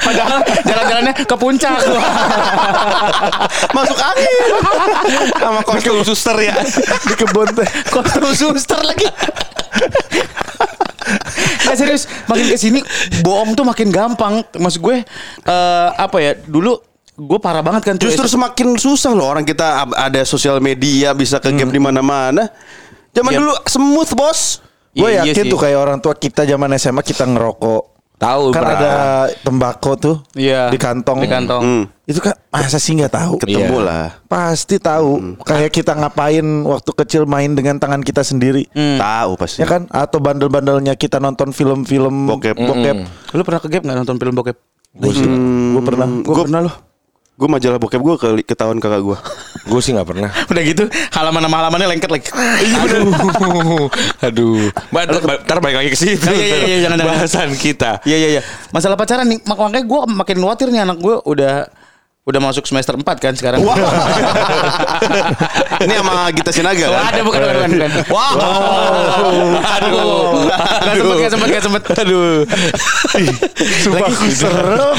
Padahal 0.05 0.43
jalan-jalannya 0.67 1.13
ke 1.15 1.23
puncak 1.31 1.79
Masuk 3.71 3.97
angin. 3.97 4.45
Sama 5.31 5.61
kostum 5.63 6.03
suster 6.03 6.35
ya. 6.41 6.55
Di 7.07 7.15
kebun 7.15 7.47
teh. 7.55 7.67
Kostum 7.87 8.27
suster 8.31 8.79
lagi 8.83 9.07
Nggak 11.63 11.75
serius 11.75 12.03
Makin 12.27 12.45
ke 12.51 12.57
sini 12.57 12.79
Bohong 13.23 13.55
tuh 13.55 13.63
makin 13.63 13.89
gampang 13.89 14.43
Maksud 14.53 14.81
gue 14.83 14.97
eh, 15.41 15.89
Apa 15.95 16.17
ya 16.19 16.31
Dulu 16.35 16.75
Gue 17.15 17.39
parah 17.39 17.63
banget 17.63 17.81
kan 17.87 17.93
tuh 17.95 18.11
Justru 18.11 18.27
semakin 18.27 18.75
susah 18.75 19.15
loh 19.15 19.31
orang 19.31 19.47
kita 19.47 19.87
ada 19.87 20.27
sosial 20.27 20.59
media 20.59 21.15
bisa 21.15 21.39
ke 21.39 21.47
game 21.47 21.71
di 21.71 21.79
mana-mana. 21.79 22.51
Zaman 23.15 23.31
Iya. 23.31 23.39
dulu 23.39 23.53
smooth 23.63 24.11
bos. 24.11 24.59
Gue 24.95 25.11
Iya, 25.11 25.21
iya 25.21 25.21
yakin 25.27 25.43
sih. 25.43 25.51
tuh 25.51 25.59
kayak 25.59 25.77
orang 25.77 25.97
tua 25.99 26.15
kita 26.15 26.41
zaman 26.43 26.71
SMA 26.73 27.03
kita 27.03 27.27
ngerokok. 27.27 27.83
Tahu, 28.15 28.55
kan 28.55 28.63
Bra. 28.63 28.73
ada 28.73 28.91
tembakau 29.43 29.93
tuh 29.93 30.15
Iya. 30.31 30.71
di 30.71 30.79
kantong. 30.79 31.19
Di 31.19 31.27
kantong. 31.27 31.61
Hmm. 31.61 31.83
Itu 32.05 32.23
kan 32.23 32.31
masa 32.47 32.79
sih 32.79 32.95
nggak 32.95 33.11
tahu? 33.11 33.33
Ketemu 33.43 33.75
Iya. 33.75 33.83
lah. 33.83 34.07
Pasti 34.23 34.79
tahu. 34.79 35.35
Kayak 35.43 35.75
kita 35.75 35.91
ngapain 35.93 36.47
waktu 36.63 36.91
kecil 36.95 37.27
main 37.27 37.51
dengan 37.51 37.75
tangan 37.75 37.99
kita 37.99 38.23
sendiri. 38.23 38.71
Tahu 38.71 39.35
pasti. 39.35 39.59
Ya 39.59 39.67
kan? 39.67 39.91
Atau 39.91 40.23
bandel-bandelnya 40.23 40.95
kita 40.95 41.19
nonton 41.19 41.51
film-film 41.51 42.31
Bokep. 42.31 42.55
bokep. 42.55 42.97
Lu 43.35 43.43
pernah 43.43 43.59
ke 43.59 43.67
gap 43.67 43.83
gak 43.83 43.97
nonton 43.97 44.15
film 44.15 44.31
bokep? 44.33 44.57
Gue 44.95 45.11
sih, 45.11 45.27
gue 45.75 45.83
pernah. 45.83 46.07
Gue 46.07 46.35
pernah 46.39 46.61
loh. 46.63 46.75
Gue 47.35 47.51
majalah 47.51 47.75
bokep 47.75 47.99
gue 47.99 48.15
ke 48.15 48.27
ketahuan 48.47 48.79
kakak 48.79 49.03
gue. 49.03 49.17
Gue 49.69 49.81
sih 49.81 49.91
nggak 49.91 50.07
pernah. 50.07 50.29
Udah 50.45 50.61
gitu 50.61 50.83
halaman 51.09 51.41
nama 51.41 51.55
halamannya 51.65 51.87
lengket 51.89 52.07
lagi. 52.07 52.29
Aduh, 52.31 53.89
aduh. 54.29 54.69
Ba- 54.93 55.09
ba- 55.09 55.41
Ntar 55.41 55.57
balik 55.57 55.81
lagi 55.81 55.89
ke 55.89 55.97
situ. 55.97 56.21
Iya, 56.21 56.37
iya, 56.37 56.57
iya, 56.63 56.77
jangan, 56.85 56.97
jangan. 57.01 57.11
Bahasan 57.17 57.49
kita. 57.57 57.91
Iya 58.05 58.15
iya 58.15 58.29
iya. 58.37 58.41
Masalah 58.69 58.93
pacaran 58.93 59.25
nih, 59.25 59.41
mak- 59.41 59.57
makanya 59.57 59.83
gue 59.83 59.99
makin 60.13 60.37
khawatir 60.37 60.67
nih 60.69 60.85
anak 60.85 61.01
gue 61.01 61.15
udah 61.17 61.65
udah 62.25 62.41
masuk 62.41 62.65
semester 62.65 62.97
4 62.97 63.05
kan 63.21 63.37
sekarang. 63.37 63.61
Ini 65.85 65.93
sama 66.01 66.25
Gita 66.33 66.49
Sinaga 66.49 66.89
kan? 66.89 67.13
ada 67.13 67.21
bukan 67.21 67.37
bukan 67.37 67.69
bukan. 67.69 67.91
Wow. 68.09 69.61
Aduh. 69.61 70.49
Gak 70.49 70.97
sempet 70.97 71.21
gak 71.21 71.29
sempet 71.29 71.53
gak 71.53 71.63
sempet. 71.69 71.83
Aduh. 72.01 72.41
Sumpah 73.85 74.09
serem. 74.33 74.97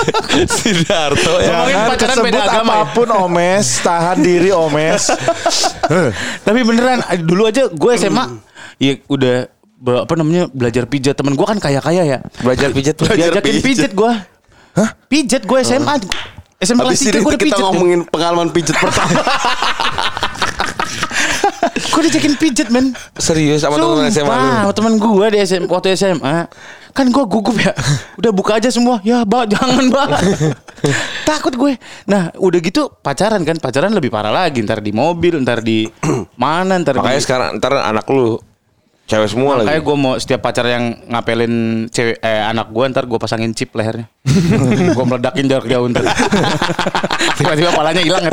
Sidarto 0.56 1.44
ya. 1.44 1.52
Ngomongin 1.52 1.76
Jangan 1.76 1.92
pacaran 1.92 2.16
beda 2.24 2.40
agama 2.40 2.72
ya? 2.72 2.80
apa 2.80 2.88
pun 2.96 3.08
Omes, 3.20 3.66
tahan 3.84 4.24
diri 4.24 4.48
Omes. 4.56 5.12
Tapi 6.40 6.60
beneran 6.64 7.04
dulu 7.20 7.52
aja 7.52 7.68
gue 7.68 7.92
SMA 8.00 8.24
ya 8.80 8.96
udah 9.12 9.44
apa 10.08 10.14
namanya 10.16 10.48
belajar 10.48 10.88
pijat 10.88 11.20
temen 11.20 11.36
gue 11.36 11.44
kan 11.44 11.60
kaya 11.60 11.84
kaya 11.84 12.08
ya. 12.08 12.24
Belajar 12.40 12.72
pijat 12.72 12.96
Diajakin 12.96 13.60
pijat. 13.60 13.60
pijat 13.60 13.92
gue. 13.92 14.12
Hah? 14.72 14.96
Pijat 15.04 15.44
gue 15.44 15.60
SMA. 15.60 16.00
SMA 16.62 16.82
Habis 16.86 16.98
kelas 17.02 17.10
3 17.10 17.18
ini 17.18 17.18
gue 17.20 17.32
udah 17.34 17.42
kita 17.42 17.64
ngomongin 17.66 18.00
pengalaman 18.06 18.48
pijet 18.54 18.78
pertama. 18.78 19.20
Gue 21.92 22.08
diajakin 22.08 22.34
pijat 22.38 22.68
men. 22.72 22.96
Serius 23.18 23.62
sama 23.62 23.76
teman 23.76 24.08
SMA 24.08 24.32
lu. 24.32 24.48
Sumpah, 24.48 24.72
temen 24.74 24.92
gue 24.98 25.26
di 25.34 25.38
SMA 25.44 25.66
waktu 25.68 25.94
SMA. 25.94 26.48
Kan 26.92 27.06
gue 27.08 27.24
gugup 27.24 27.56
ya. 27.56 27.72
Udah 28.20 28.30
buka 28.32 28.58
aja 28.58 28.68
semua. 28.72 29.00
Ya, 29.04 29.24
Mbak, 29.24 29.44
jangan, 29.52 29.84
Mbak. 29.90 30.08
Takut 31.28 31.54
gue. 31.56 31.72
Nah, 32.10 32.34
udah 32.36 32.58
gitu 32.58 32.90
pacaran 33.00 33.42
kan. 33.46 33.56
Pacaran 33.60 33.92
lebih 33.94 34.10
parah 34.10 34.34
lagi. 34.34 34.60
Ntar 34.64 34.82
di 34.82 34.92
mobil, 34.92 35.38
ntar 35.40 35.62
di 35.62 35.86
mana, 36.42 36.80
ntar 36.80 36.98
Makanya 36.98 37.20
di... 37.20 37.24
sekarang 37.24 37.48
ntar 37.60 37.72
anak 37.80 38.06
lu 38.10 38.36
cewek 39.04 39.28
semua 39.28 39.58
Makanya 39.58 39.72
lagi. 39.74 39.84
gue 39.84 39.96
mau 39.98 40.14
setiap 40.14 40.40
pacar 40.40 40.64
yang 40.64 40.84
ngapelin 41.04 41.54
cewek 41.88 42.16
eh, 42.18 42.42
anak 42.42 42.68
gue 42.68 42.84
ntar 42.88 43.04
gue 43.04 43.18
pasangin 43.18 43.52
chip 43.52 43.70
lehernya. 43.72 44.06
gue 44.96 45.04
meledakin 45.04 45.44
jarak 45.46 45.66
jauh 45.66 45.86
ntar. 45.88 46.04
Tiba-tiba 47.34 47.70
palanya 47.70 48.00
hilang. 48.00 48.24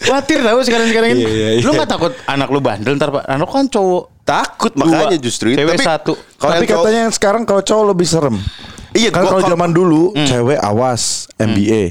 Khawatir 0.00 0.38
tau 0.40 0.60
sekarang-sekarang 0.60 1.10
ini. 1.12 1.20
Iya, 1.20 1.30
iya, 1.30 1.48
iya. 1.58 1.62
Lu 1.62 1.74
gak 1.74 1.88
takut 1.88 2.12
anak 2.26 2.48
lu 2.48 2.60
bandel 2.60 2.94
ntar 2.94 3.10
Pak? 3.10 3.24
Anak 3.26 3.48
kan 3.48 3.66
cowok. 3.66 4.04
Takut 4.22 4.72
Dua. 4.72 4.86
makanya 4.86 5.18
justru 5.18 5.50
itu. 5.50 5.58
Cewek 5.58 5.74
Tapi 5.74 5.86
satu. 5.86 6.12
Kalau 6.36 6.52
Tapi 6.52 6.56
yang 6.56 6.66
cowok- 6.68 6.84
katanya 6.84 7.00
yang 7.00 7.14
sekarang 7.14 7.42
kalau 7.42 7.62
cowok 7.62 7.84
lebih 7.90 8.06
serem. 8.06 8.36
Iya, 8.90 9.10
kan 9.10 9.22
gua- 9.22 9.30
kalau 9.32 9.42
zaman 9.46 9.70
dulu 9.70 10.02
cewek 10.16 10.58
awas 10.58 11.02
MBA. 11.36 11.82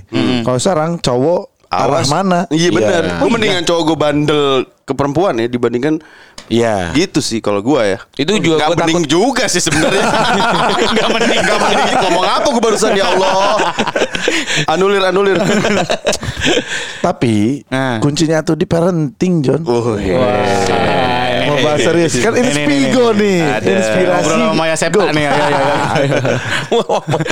Kalau 0.41 0.59
sekarang 0.59 0.91
cowok 0.97 1.41
arah 1.77 1.99
Awas. 1.99 2.07
mana? 2.07 2.39
Iya 2.47 2.69
benar. 2.69 3.03
Iya. 3.03 3.15
Gue 3.19 3.29
mendingan 3.29 3.63
cowok 3.63 3.81
gue 3.83 3.97
bandel 3.97 4.47
ke 4.81 4.93
perempuan 4.93 5.33
ya 5.35 5.45
dibandingkan 5.45 5.97
Iya. 6.45 6.93
gitu 6.93 7.19
sih 7.19 7.41
kalau 7.41 7.57
gue 7.59 7.81
ya. 7.83 7.97
Itu 8.15 8.37
juga 8.37 8.61
Gak 8.61 8.69
gua 8.69 8.77
mending 8.79 9.03
juga 9.05 9.43
sih 9.45 9.57
sebenarnya. 9.59 10.05
Gak 10.97 11.09
mending, 11.09 11.41
gak 11.41 11.59
mending. 11.59 11.97
Ngomong 11.99 12.25
apa 12.27 12.47
gue 12.47 12.61
barusan 12.61 12.91
ya 12.93 13.05
Allah. 13.09 13.57
Anulir, 14.67 15.01
anulir. 15.03 15.37
Tapi 17.01 17.65
Nah. 17.67 17.97
kuncinya 17.97 18.41
tuh 18.41 18.53
di 18.53 18.65
parenting, 18.65 19.41
John. 19.41 19.61
Oh, 19.65 19.97
iya. 19.97 20.21
Mau 21.45 21.57
bahas 21.61 21.81
serius 21.81 22.13
kan 22.17 22.33
ini 22.33 22.49
Spigo 22.49 23.13
nih, 23.13 23.37
nih, 23.37 23.37
Ada. 23.43 23.69
inspirasi. 23.71 24.25
Ngobrol 24.25 24.37
sama 24.39 24.53
Maya 24.55 24.75
Septa 24.75 25.05
nih. 25.07 25.25
Ayo, 25.25 25.29
ayo, 25.29 25.65
ayo. 25.93 26.17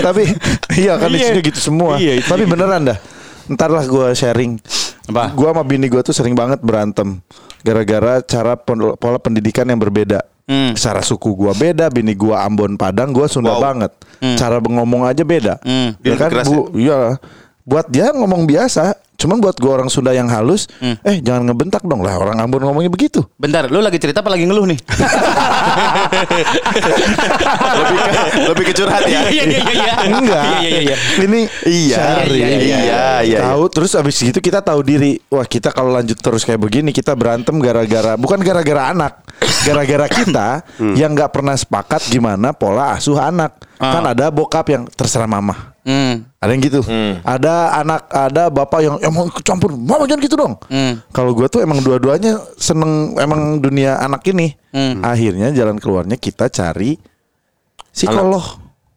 Tapi 0.02 0.24
iya 0.76 0.94
kan 0.98 1.10
Iya. 1.10 1.18
isinya 1.34 1.42
gitu 1.44 1.60
semua. 1.60 1.94
Iya, 1.98 2.22
Tapi 2.22 2.44
beneran 2.46 2.82
dah. 2.86 2.98
Ntar 3.52 3.70
lah 3.72 3.84
gue 3.84 4.08
sharing. 4.16 4.60
Apa? 5.12 5.36
Gue 5.36 5.50
sama 5.52 5.64
bini 5.68 5.92
gue 5.92 6.00
tuh 6.00 6.16
sering 6.16 6.36
banget 6.36 6.64
berantem. 6.64 7.20
Gara-gara 7.64 8.20
cara 8.24 8.56
pola 8.60 9.18
pendidikan 9.20 9.68
yang 9.68 9.80
berbeda. 9.80 10.24
Hmm. 10.44 10.76
Secara 10.76 11.00
suku 11.00 11.32
gue 11.40 11.54
beda, 11.56 11.88
bini 11.88 12.12
gue 12.12 12.36
Ambon 12.36 12.76
Padang, 12.76 13.16
gue 13.16 13.24
Sunda 13.32 13.56
Wow. 13.56 13.64
banget. 13.64 13.92
Cara 14.36 14.60
ngomong 14.60 15.08
aja 15.08 15.24
beda. 15.24 15.56
Hmm. 15.64 15.96
Ya 16.04 16.20
kan, 16.20 16.28
keras 16.32 16.52
bu, 16.52 16.68
iya. 16.76 17.16
Buat 17.64 17.88
dia 17.88 18.12
ngomong 18.12 18.44
biasa, 18.44 18.92
cuman 19.16 19.40
buat 19.40 19.56
gue 19.56 19.72
orang 19.72 19.88
Sunda 19.88 20.12
yang 20.12 20.28
halus, 20.28 20.68
Hmm. 20.78 21.00
eh 21.00 21.24
jangan 21.24 21.48
ngebentak 21.48 21.80
dong 21.82 22.04
lah 22.04 22.20
orang 22.20 22.36
Ambon 22.38 22.60
ngomongnya 22.60 22.92
begitu. 22.92 23.24
Bentar, 23.34 23.72
lu 23.72 23.80
lagi 23.80 23.96
cerita 23.98 24.20
apa 24.20 24.28
lagi 24.28 24.44
ngeluh 24.44 24.68
nih? 24.68 24.80
lebih 27.74 27.98
ke, 27.98 28.12
lebih 28.52 28.64
ke 28.68 28.74
curhat 28.76 29.04
ya. 29.04 29.24
Iya, 29.24 29.24
iya, 29.32 29.44
iya, 29.48 29.64
iya. 29.72 29.94
Enggak. 30.12 30.44
Iya, 30.44 30.60
iya, 30.62 30.80
iya. 30.82 30.96
Ini 31.20 31.40
Iya, 31.64 32.04
iya, 32.28 32.48
iya, 32.52 32.58
iya, 32.60 33.04
iya. 33.24 33.40
Tahu 33.48 33.64
terus 33.72 33.96
abis 33.96 34.18
itu 34.22 34.40
kita 34.40 34.60
tahu 34.60 34.84
diri. 34.84 35.24
Wah 35.28 35.48
kita 35.48 35.72
kalau 35.72 35.96
lanjut 35.96 36.20
terus 36.20 36.44
kayak 36.44 36.60
begini 36.60 36.92
kita 36.92 37.16
berantem 37.16 37.56
gara-gara 37.58 38.16
bukan 38.16 38.44
gara-gara 38.44 38.92
anak, 38.92 39.24
gara-gara 39.64 40.06
kita 40.06 40.48
Hmm. 40.76 40.96
yang 40.96 41.16
nggak 41.16 41.32
pernah 41.32 41.56
sepakat 41.56 42.04
gimana 42.08 42.52
pola 42.52 42.96
asuh 42.96 43.18
anak. 43.18 43.56
Kan 43.80 44.04
ada 44.04 44.28
bokap 44.28 44.68
yang 44.68 44.84
terserah 44.90 45.28
mama. 45.28 45.73
Hmm. 45.84 46.24
Ada 46.40 46.52
yang 46.56 46.64
gitu. 46.64 46.82
Ada 47.28 47.84
anak, 47.84 48.02
ada 48.08 48.44
bapak 48.48 48.80
yang 48.80 48.96
emang 49.04 49.28
ikut 49.28 49.44
campur. 49.44 49.76
Mama 49.76 50.08
jangan 50.08 50.24
gitu 50.24 50.36
dong. 50.40 50.56
Hmm. 50.72 51.04
Kalau 51.12 51.36
gue 51.36 51.48
tuh 51.52 51.60
emang 51.60 51.84
dua-duanya 51.84 52.40
seneng 52.56 53.20
emang 53.20 53.60
dunia 53.60 54.00
anak 54.00 54.24
ini. 54.32 54.56
Hmm. 54.72 55.04
Akhirnya 55.04 55.52
jalan 55.52 55.76
keluarnya 55.78 56.16
kita 56.16 56.48
cari 56.48 56.96
psikolog. 57.92 58.44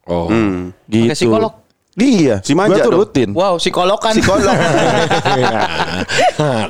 Oh. 0.06 0.30
Hmm. 0.30 0.70
Gitu. 0.86 1.10
Pakai 1.10 1.18
psikolog? 1.18 1.52
Iya. 1.96 2.44
Si 2.44 2.52
manja 2.52 2.76
Gua 2.76 2.84
tuh 2.84 2.92
dong. 2.92 3.00
rutin. 3.08 3.28
Wow, 3.32 3.56
psikolog 3.56 3.96
kan. 3.96 4.12
Psikolog. 4.20 4.52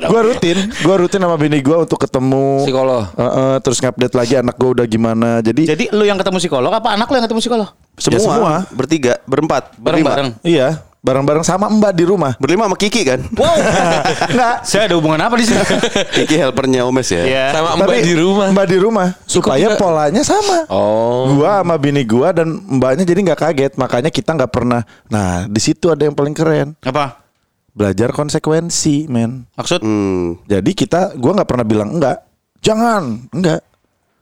Gua 0.07 0.21
rutin, 0.23 0.57
gua 0.81 0.95
rutin 0.95 1.19
sama 1.19 1.35
bini 1.35 1.59
gua 1.59 1.83
untuk 1.83 1.99
ketemu 1.99 2.63
Psikolog. 2.63 3.03
Heeh, 3.11 3.53
terus 3.59 3.77
ngupdate 3.83 4.15
lagi 4.15 4.33
anak 4.39 4.55
gua 4.55 4.69
udah 4.79 4.85
gimana. 4.87 5.43
Jadi, 5.43 5.67
Jadi 5.67 5.85
lu 5.91 6.07
yang 6.07 6.15
ketemu 6.15 6.39
psikolog 6.39 6.71
apa 6.71 6.95
anak 6.95 7.11
lu 7.11 7.19
yang 7.19 7.25
ketemu 7.27 7.41
psikolog? 7.43 7.67
Semua, 7.97 8.19
semua. 8.21 8.53
bertiga, 8.71 9.19
berempat, 9.27 9.73
berlima. 9.75 10.15
Bareng-bareng. 10.15 10.29
iya, 10.47 10.79
bareng-bareng 11.07 11.45
sama 11.47 11.71
Mbak 11.71 11.93
di 11.95 12.03
rumah. 12.03 12.35
Berlima 12.35 12.67
sama 12.67 12.75
Kiki 12.75 13.07
kan? 13.07 13.23
Wow. 13.31 13.55
Enggak. 14.35 14.55
Saya 14.67 14.91
ada 14.91 14.95
hubungan 14.99 15.23
apa 15.23 15.39
di 15.39 15.47
sini? 15.47 15.63
Kiki 16.19 16.35
helpernya 16.35 16.83
Omes 16.83 17.07
ya. 17.07 17.23
Iya. 17.23 17.45
Sama 17.55 17.79
mbak 17.79 18.03
di 18.03 18.13
rumah. 18.19 18.47
Mbak 18.51 18.67
di 18.67 18.77
rumah 18.83 19.07
supaya 19.23 19.71
juga. 19.71 19.79
polanya 19.79 20.21
sama. 20.27 20.67
Oh. 20.67 21.31
Gua 21.39 21.63
sama 21.63 21.79
bini 21.79 22.03
gua 22.03 22.35
dan 22.35 22.59
mbaknya 22.59 23.07
jadi 23.07 23.31
nggak 23.31 23.39
kaget, 23.39 23.73
makanya 23.79 24.11
kita 24.11 24.35
nggak 24.35 24.51
pernah. 24.51 24.83
Nah, 25.07 25.47
di 25.47 25.61
situ 25.63 25.87
ada 25.87 26.03
yang 26.03 26.15
paling 26.17 26.35
keren. 26.35 26.75
Apa? 26.83 27.23
Belajar 27.71 28.11
konsekuensi, 28.11 29.07
men. 29.07 29.47
Maksud? 29.55 29.79
Hmm. 29.79 30.43
Jadi 30.43 30.75
kita 30.75 31.15
gua 31.15 31.39
nggak 31.39 31.49
pernah 31.49 31.65
bilang 31.65 31.89
enggak. 31.95 32.19
Jangan, 32.59 33.31
enggak. 33.31 33.63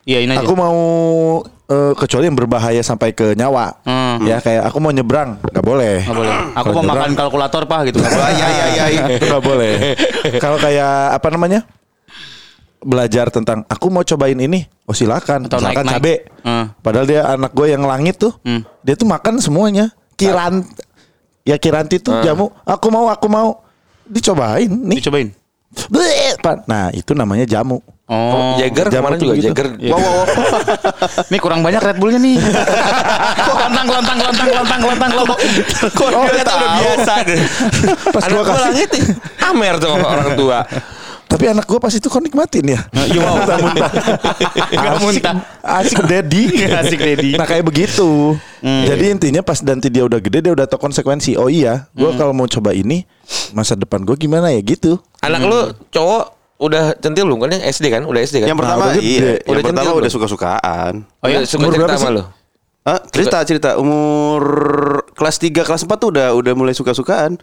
Iyain 0.06 0.30
aja. 0.30 0.46
Aku 0.46 0.54
mau 0.54 0.78
eh, 1.66 1.94
kecuali 1.98 2.30
yang 2.30 2.38
berbahaya 2.38 2.82
sampai 2.82 3.12
ke 3.12 3.34
nyawa. 3.34 3.82
Hmm. 3.84 4.22
Ya 4.24 4.38
kayak 4.40 4.70
aku 4.70 4.78
mau 4.78 4.94
nyebrang, 4.94 5.42
nggak 5.42 5.66
boleh. 5.66 6.06
Nggak 6.06 6.18
boleh. 6.18 6.34
Aku 6.54 6.68
mau 6.72 6.84
nyebrang, 6.84 6.88
makan 6.96 7.12
kalkulator 7.14 7.64
pak 7.66 7.80
gitu. 7.90 7.98
Nggak 8.02 8.14
boleh. 8.14 8.32
Iya, 8.32 8.48
iya, 8.56 8.66
iya, 8.66 8.86
iya. 8.90 9.04
itu 9.18 9.26
nggak 9.26 9.46
boleh. 9.46 9.74
Kalau 10.44 10.58
kayak 10.58 10.94
apa 11.18 11.28
namanya? 11.30 11.62
Belajar 12.86 13.34
tentang 13.34 13.66
aku 13.66 13.90
mau 13.90 14.06
cobain 14.06 14.38
ini, 14.38 14.62
oh 14.86 14.94
silakan. 14.94 15.50
Atau 15.50 15.58
naik-naik. 15.58 15.98
cabe. 15.98 16.16
Hmm. 16.46 16.70
Padahal 16.86 17.06
dia 17.10 17.26
anak 17.26 17.50
gue 17.50 17.68
yang 17.74 17.82
langit 17.82 18.22
tuh, 18.22 18.34
Hmm. 18.46 18.62
dia 18.86 18.94
tuh 18.94 19.10
makan 19.10 19.42
semuanya. 19.42 19.90
Kiran, 20.16 20.62
ya 21.44 21.58
kiranti 21.58 21.98
tuh 21.98 22.22
jamu. 22.22 22.54
Aku 22.64 22.88
mau, 22.94 23.10
aku 23.10 23.26
mau. 23.26 23.66
Dicobain 24.06 24.70
nih. 24.70 25.02
Dicobain. 25.02 25.34
Nah 26.70 26.94
itu 26.94 27.18
namanya 27.18 27.44
jamu. 27.44 27.82
Oh. 28.06 28.54
Jagger 28.62 28.94
kemarin 28.94 29.18
juga 29.18 29.34
begitu. 29.34 29.50
Jagger. 29.50 29.68
Wow, 29.82 29.98
wow, 29.98 30.14
wow. 30.14 30.26
Nih 31.34 31.40
kurang 31.42 31.66
banyak 31.66 31.82
Red 31.82 31.98
Bullnya 31.98 32.22
nih. 32.22 32.38
Lontang, 33.50 33.88
lontang, 33.90 34.18
lontang, 34.22 34.48
lontang, 34.48 34.82
lontang, 34.84 35.12
lontang. 35.16 35.40
Kok 35.90 36.08
Oh, 36.14 36.22
udah 36.24 36.46
tahu. 36.46 36.66
biasa 36.78 37.14
deh. 37.26 37.40
Pas 38.14 38.22
Anak 38.24 38.46
gua 38.46 38.60
langit. 38.64 38.90
Amer 39.42 39.74
tuh 39.82 39.90
orang 39.90 40.30
tua. 40.38 40.60
Tapi 41.26 41.50
anak 41.50 41.66
gue 41.66 41.80
pas 41.82 41.90
itu 41.90 42.06
kok 42.06 42.22
nikmatin 42.22 42.78
ya. 42.78 42.80
Iya 43.10 43.20
mau. 43.20 43.42
Asik, 43.42 45.02
muntah. 45.02 45.36
asik 45.82 46.00
daddy. 46.06 46.44
Asik 46.70 47.00
daddy. 47.02 47.30
Nah 47.34 47.50
kayak 47.50 47.66
begitu. 47.66 48.38
Jadi 48.62 49.06
intinya 49.10 49.42
pas 49.42 49.58
nanti 49.60 49.90
dia 49.90 50.06
udah 50.06 50.22
gede 50.22 50.46
dia 50.46 50.54
udah 50.54 50.70
tahu 50.70 50.86
konsekuensi. 50.86 51.34
Oh 51.36 51.50
iya, 51.50 51.90
gue 51.92 52.14
kalau 52.14 52.32
mau 52.32 52.46
coba 52.46 52.72
ini 52.72 53.10
masa 53.52 53.74
depan 53.74 54.06
gue 54.06 54.14
gimana 54.16 54.54
ya 54.54 54.62
gitu. 54.62 55.02
Anak 55.20 55.42
lu 55.42 55.60
cowok 55.90 56.35
udah 56.58 56.84
centil 56.96 57.24
belum 57.26 57.40
kan 57.40 57.50
yang 57.52 57.64
SD 57.66 57.86
kan? 57.90 58.02
Udah 58.04 58.22
SD 58.22 58.36
kan? 58.40 58.48
Yang 58.48 58.60
pertama 58.60 58.82
udah 58.82 58.94
gede. 58.94 59.04
iya, 59.04 59.20
yang 59.20 59.36
Udah 59.46 59.56
pertama 59.56 59.66
centil 59.68 59.86
udah 59.86 59.96
belum? 60.00 60.14
suka-sukaan. 60.14 60.94
Oh 61.20 61.28
ya? 61.28 61.38
Udah 61.38 61.42
suka 61.46 61.60
Umur 61.60 61.72
cerita 61.72 61.86
berapa 61.86 61.98
sama 61.98 62.06
sih? 62.06 62.16
lu? 62.16 62.24
Ah, 62.82 63.00
cerita 63.04 63.38
cerita 63.42 63.70
umur 63.76 64.44
kelas 65.12 65.36
3 65.38 65.58
kelas 65.60 65.82
4 65.84 65.98
tuh 65.98 66.10
udah 66.12 66.28
udah 66.34 66.54
mulai 66.54 66.72
suka-sukaan. 66.72 67.42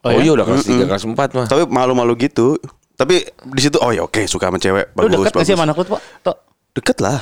Oh, 0.00 0.10
iya 0.12 0.32
udah 0.32 0.42
kelas 0.42 0.64
3 0.64 0.88
kelas 0.88 1.04
4 1.04 1.14
mah. 1.36 1.46
Tapi 1.46 1.62
malu-malu 1.66 2.16
gitu. 2.16 2.56
Tapi 2.92 3.20
di 3.24 3.60
situ 3.60 3.76
oh 3.76 3.88
ya 3.88 4.02
oke 4.02 4.24
suka 4.24 4.46
sama 4.46 4.56
cewek 4.56 4.92
Lu 4.92 5.06
bagus 5.06 5.12
deket 5.12 5.32
gak 5.32 5.44
sih 5.44 5.52
bagus. 5.52 5.52
sama 5.52 5.64
anak 5.64 5.76
lu 5.76 5.84
tuh. 5.86 6.00
Deket 6.72 7.04
lah. 7.04 7.20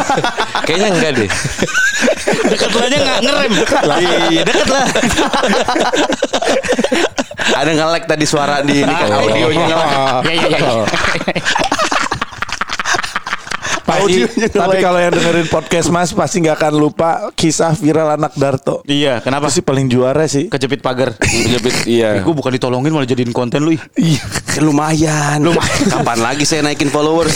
Kayaknya 0.66 0.88
enggak 0.96 1.12
deh. 1.20 1.30
Dekat 2.48 2.68
lu 2.72 2.80
aja 2.80 2.96
nggak 2.96 3.18
ngerem. 3.20 3.52
Iya 4.32 4.42
dekat 4.48 4.68
lah. 4.72 4.84
Ada 7.52 7.70
nge-lag 7.76 8.04
tadi 8.08 8.24
suara 8.24 8.64
di 8.64 8.80
ini 8.80 8.94
kan 8.96 9.12
audionya 9.12 9.64
nge-lag. 9.68 9.92
Iya 10.24 10.32
iya 10.40 10.56
iya. 10.56 10.84
Pasti, 13.88 14.20
tapi 14.52 14.76
nge-lag. 14.76 14.84
kalau 14.84 14.98
yang 15.00 15.12
dengerin 15.16 15.48
podcast 15.48 15.88
Mas 15.88 16.12
pasti 16.12 16.44
nggak 16.44 16.60
akan 16.60 16.72
lupa 16.76 17.32
kisah 17.32 17.72
viral 17.72 18.20
anak 18.20 18.36
Darto. 18.36 18.84
Iya, 18.84 19.24
kenapa? 19.24 19.48
Itu 19.48 19.56
sih 19.56 19.64
paling 19.64 19.88
juara 19.88 20.28
sih. 20.28 20.52
Kejepit 20.52 20.84
pagar. 20.84 21.16
Kejepit 21.16 21.88
iya. 21.88 22.20
Gue 22.20 22.36
bukan 22.36 22.52
ditolongin 22.52 22.92
malah 22.92 23.08
jadiin 23.08 23.32
konten 23.32 23.64
lu. 23.64 23.72
ih. 23.72 23.80
Iya. 23.96 24.20
Kan 24.44 24.62
lumayan. 24.68 25.40
Kapan 25.88 26.18
lagi 26.20 26.44
saya 26.44 26.60
naikin 26.68 26.92
followers? 26.92 27.32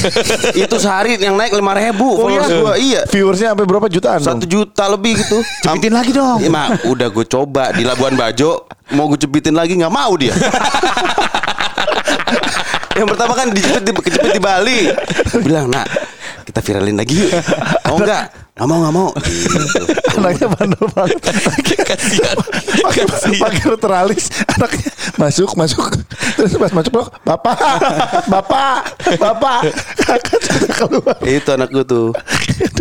Itu 0.52 0.76
sehari 0.76 1.16
yang 1.16 1.40
naik 1.40 1.56
lima 1.56 1.72
ribu 1.72 2.20
followers 2.20 2.52
gua. 2.52 2.76
Iya. 2.76 3.08
Viewersnya 3.08 3.56
sampai 3.56 3.64
berapa 3.64 3.88
jutaan? 3.88 4.20
Satu 4.20 4.44
juta 4.44 4.84
lebih 4.92 5.24
gitu. 5.24 5.40
Cepitin 5.64 5.96
lagi 5.96 6.12
dong. 6.12 6.36
Iya, 6.36 6.52
Mak, 6.52 6.84
udah 6.84 7.08
gue 7.08 7.24
coba 7.32 7.72
di 7.72 7.80
Labuan 7.88 8.12
Bajo, 8.12 8.68
mau 8.92 9.08
gue 9.08 9.16
cepitin 9.16 9.56
lagi 9.56 9.72
nggak 9.80 9.88
mau 9.88 10.12
dia. 10.20 10.36
Yang 12.92 13.08
pertama 13.08 13.32
kan 13.32 13.48
dijepit 13.48 13.82
di, 13.88 13.92
kejepit 13.96 14.36
di 14.36 14.42
Bali. 14.42 14.92
Bilang, 15.40 15.72
nak 15.72 16.12
kita 16.52 16.60
viralin 16.60 17.00
lagi 17.00 17.16
yuk. 17.16 17.32
Mau 17.88 17.96
nggak? 17.96 18.24
Nggak 18.52 18.66
mau 18.68 18.78
nggak 18.84 18.94
mau. 18.94 19.08
Gitu. 19.24 19.82
Anaknya 20.20 20.46
bandel 20.52 20.84
banget. 20.92 21.18
Kasihan. 21.80 22.36
Pakai 22.84 23.04
pakai 23.40 23.64
teralis. 23.80 24.28
Anaknya 24.44 24.92
masuk 25.16 25.56
masuk. 25.56 25.96
Terus 26.36 26.60
pas 26.60 26.72
masuk 26.76 26.92
loh, 26.92 27.08
bapak, 27.24 27.56
bapak, 28.28 28.84
bapak. 29.16 29.60
Kakak 29.96 30.40
sudah 30.44 30.72
keluar. 30.76 31.16
Itu 31.24 31.50
anak 31.56 31.72
gue 31.72 31.84
tuh. 31.88 32.12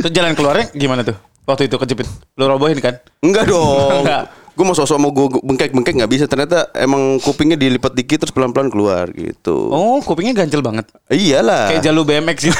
Terus 0.03 0.11
jalan 0.11 0.35
keluarnya 0.35 0.67
gimana 0.75 1.07
tuh? 1.07 1.15
Waktu 1.47 1.71
itu 1.71 1.79
kejepit. 1.79 2.11
Lu 2.35 2.51
robohin 2.51 2.75
kan? 2.83 2.99
Enggak 3.23 3.47
dong. 3.47 4.03
Enggak. 4.03 4.27
Gue 4.51 4.65
mau 4.67 4.75
sosok 4.75 4.97
mau 4.99 5.11
gue 5.15 5.39
bengkek-bengkek 5.41 5.95
nggak 6.03 6.11
bisa. 6.11 6.25
Ternyata 6.27 6.69
emang 6.75 7.17
kupingnya 7.23 7.55
dilipat 7.55 7.95
dikit 7.95 8.27
terus 8.27 8.35
pelan-pelan 8.35 8.67
keluar 8.67 9.07
gitu. 9.15 9.71
Oh, 9.71 10.03
kupingnya 10.03 10.43
ganjel 10.43 10.59
banget. 10.59 10.91
Iyalah. 11.07 11.71
Kayak 11.71 11.83
jalur 11.87 12.03
BMX 12.03 12.37
gitu. 12.51 12.59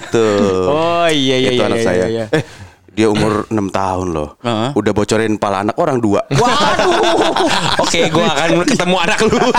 itu. 0.00 0.28
Oh 0.64 1.08
iya 1.12 1.36
iya 1.38 1.50
itu 1.52 1.60
iya 1.60 1.68
anak 1.68 1.78
iya, 1.78 1.86
saya. 1.86 2.04
iya. 2.08 2.24
Eh, 2.32 2.42
dia 2.92 3.08
umur 3.08 3.44
6 3.48 3.56
tahun 3.72 4.06
loh. 4.12 4.28
Heeh. 4.44 4.70
Udah 4.76 4.92
bocorin 4.92 5.40
pala 5.40 5.64
anak 5.64 5.76
orang 5.80 5.98
dua. 5.98 6.20
Oke, 7.82 8.12
gua 8.12 8.36
akan 8.36 8.50
ketemu 8.68 8.96
anak 9.00 9.18
lu. 9.24 9.36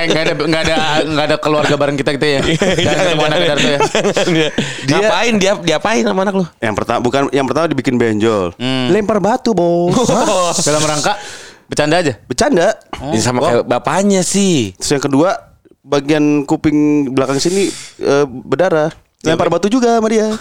Eh 0.00 0.04
enggak 0.08 0.22
ada 0.24 0.32
enggak 0.40 0.62
ada 0.64 0.76
enggak 1.04 1.26
ada 1.28 1.36
keluarga 1.36 1.74
bareng 1.76 1.96
kita 2.00 2.10
gitu 2.16 2.26
ya. 2.26 2.40
Jangan 2.80 3.04
ketemu 3.04 3.24
anak 3.28 3.38
Darto 3.44 3.68
ya. 3.68 3.80
dia 4.88 4.96
ngapain 4.96 5.34
dia 5.36 5.52
diapain 5.60 6.02
sama 6.04 6.20
anak 6.24 6.34
lu? 6.40 6.44
Yang 6.62 6.74
pertama 6.80 6.98
bukan 7.04 7.20
yang 7.34 7.46
pertama 7.46 7.66
dibikin 7.68 7.94
benjol. 8.00 8.56
Hmm. 8.56 8.88
Lempar 8.88 9.20
batu, 9.20 9.52
Bos. 9.52 10.08
Dalam 10.64 10.80
rangka 10.80 11.18
bercanda 11.68 11.96
aja. 12.00 12.12
Bercanda. 12.24 12.68
Ini 13.12 13.20
sama 13.20 13.38
kayak 13.44 13.64
bapaknya 13.68 14.24
sih. 14.24 14.72
Terus 14.80 14.90
yang 14.96 15.04
kedua 15.04 15.30
bagian 15.84 16.46
kuping 16.48 17.10
belakang 17.12 17.36
sini 17.36 17.68
eh, 18.00 18.24
berdarah. 18.24 18.90
Lempar 19.20 19.52
batu 19.52 19.68
juga 19.68 20.00
sama 20.00 20.08
dia. 20.08 20.32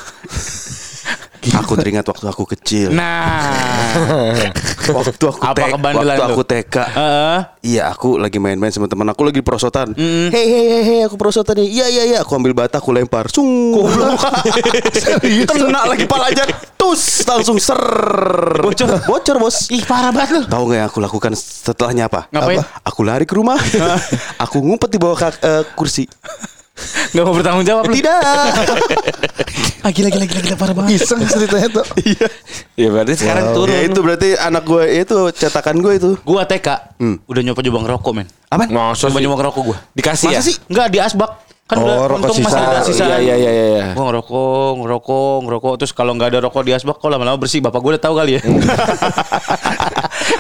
Aku 1.48 1.74
teringat 1.80 2.04
waktu 2.04 2.26
aku 2.28 2.44
kecil. 2.44 2.92
Nah. 2.92 4.44
waktu 4.98 5.24
aku 5.24 5.40
Apa 5.40 5.72
TK, 5.72 5.74
waktu 5.80 6.24
aku 6.24 6.44
TK. 6.44 6.76
Heeh. 6.76 7.38
Iya 7.64 7.84
aku 7.92 8.20
lagi 8.20 8.38
main-main 8.42 8.72
sama 8.72 8.92
teman 8.92 9.08
aku 9.08 9.24
lagi 9.24 9.40
prosotan. 9.40 9.96
Hei 9.96 10.32
hei 10.32 10.66
hei 10.68 10.84
hei 10.84 11.00
aku 11.08 11.16
prosotan 11.16 11.64
nih. 11.64 11.68
Iya 11.70 11.86
iya 11.88 12.04
iya 12.16 12.18
aku 12.24 12.36
ambil 12.36 12.52
bata 12.52 12.84
aku 12.84 12.92
lempar. 12.92 13.32
Sung. 13.32 13.76
Kena 15.50 15.88
lagi 15.88 16.06
palanya. 16.10 16.44
Tus 16.76 17.24
langsung 17.24 17.60
ser. 17.60 17.80
Bocor. 18.60 18.90
Bocor 19.08 19.36
bos. 19.40 19.72
Ih 19.72 19.84
parah 19.88 20.12
banget 20.12 20.32
lu. 20.36 20.42
Tahu 20.48 20.64
nggak 20.68 20.80
yang 20.80 20.88
aku 20.92 21.00
lakukan 21.00 21.32
setelahnya 21.36 22.12
apa? 22.12 22.28
Ngapain? 22.32 22.60
Apa? 22.60 22.64
Aku 22.88 23.02
lari 23.08 23.24
ke 23.24 23.36
rumah. 23.36 23.60
aku 24.44 24.60
ngumpet 24.64 24.90
di 24.92 25.00
bawah 25.00 25.32
eh, 25.40 25.64
kursi. 25.76 26.08
Enggak 27.10 27.24
mau 27.24 27.34
bertanggung 27.34 27.66
jawab 27.66 27.84
lu. 27.86 27.94
Tidak. 27.94 28.22
Ah 29.80 29.96
gila 29.96 30.12
gila 30.12 30.28
gila, 30.28 30.42
gila 30.44 30.58
parah 30.60 30.76
banget. 30.76 31.00
Iseng 31.00 31.24
ceritanya 31.24 31.72
tuh. 31.72 31.86
Iya. 32.04 32.28
Ya 32.76 32.88
berarti 32.92 33.14
sekarang 33.16 33.56
turun. 33.56 33.72
Ya 33.72 33.80
itu 33.82 34.00
berarti 34.04 34.30
anak 34.36 34.68
gue 34.68 34.84
itu 34.92 35.18
cetakan 35.32 35.80
gue 35.80 35.94
itu. 35.96 36.10
Gua 36.20 36.44
TK 36.44 37.00
udah 37.00 37.42
nyoba 37.42 37.60
nyoba 37.64 37.80
ngerokok 37.88 38.12
men. 38.12 38.28
Apa? 38.52 38.68
Masa 38.68 39.08
Coba 39.08 39.16
sih? 39.16 39.24
nyoba 39.24 39.36
ngerokok 39.40 39.62
gua. 39.64 39.78
Dikasih 39.96 40.36
ya? 40.36 40.40
Masa 40.40 40.52
sih? 40.52 40.56
Enggak 40.68 40.88
di 40.92 41.00
asbak. 41.00 41.32
Kan 41.64 41.80
Oh, 41.80 41.86
udah 41.86 41.96
rokok 42.12 42.28
untung 42.28 42.38
masih 42.44 42.60
sisa. 42.60 42.68
ada 42.68 42.82
sisa. 42.84 43.04
Iya 43.08 43.18
iya 43.24 43.36
iya 43.38 43.52
iya. 43.54 43.66
iya. 43.72 43.86
Gue 43.96 44.04
ngerokok, 44.04 44.72
ngerokok, 44.84 45.38
ngerokok. 45.48 45.74
Terus 45.80 45.92
kalau 45.94 46.12
nggak 46.20 46.28
ada 46.28 46.40
rokok 46.44 46.62
di 46.66 46.72
asbak, 46.76 46.96
kok 47.00 47.08
lama-lama 47.08 47.38
bersih. 47.40 47.64
Bapak 47.64 47.80
gue 47.80 47.92
udah 47.96 48.04
tahu 48.04 48.14
kali 48.20 48.32
ya. 48.36 48.42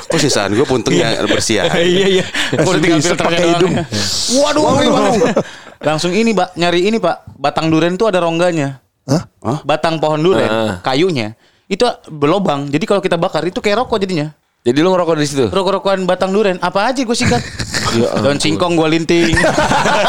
Kok 0.10 0.17
sisaan 0.17 0.52
gue 0.52 0.65
puntungnya 0.65 1.21
bersih 1.23 1.62
ya. 1.62 1.63
iya 1.80 2.06
iya. 2.19 2.25
Gue 2.52 2.65
udah 2.67 2.82
tinggal 2.82 2.99
Bisa 2.99 3.13
filternya 3.13 3.38
doang. 3.39 3.52
hidung. 3.56 3.73
ya. 3.73 3.84
Waduh, 4.36 4.63
banget. 4.67 5.38
Langsung 5.79 6.11
ini, 6.11 6.35
Pak. 6.35 6.55
Nyari 6.55 6.87
ini, 6.87 6.97
Pak. 6.99 7.35
Batang 7.39 7.71
duren 7.71 7.95
tuh 7.95 8.11
ada 8.11 8.19
rongganya. 8.19 8.83
Hah? 9.07 9.23
Hah? 9.41 9.59
Batang 9.65 9.97
pohon 9.97 10.21
duren, 10.21 10.45
Ah. 10.45 10.77
kayunya 10.85 11.33
itu 11.65 11.81
berlobang. 12.09 12.69
Jadi 12.69 12.85
kalau 12.85 13.01
kita 13.01 13.17
bakar 13.17 13.41
itu 13.41 13.57
kayak 13.57 13.81
rokok 13.81 13.97
jadinya. 13.97 14.29
Jadi 14.59 14.75
lu 14.83 14.91
ngerokok 14.91 15.15
di 15.17 15.25
situ? 15.25 15.45
Rokok-rokokan 15.47 16.03
batang 16.03 16.35
duren, 16.35 16.59
apa 16.59 16.91
aja 16.91 16.99
gue 16.99 17.15
sikat. 17.15 17.39
Daun 18.21 18.37
singkong 18.37 18.75
gue 18.75 18.87
linting. 18.91 19.31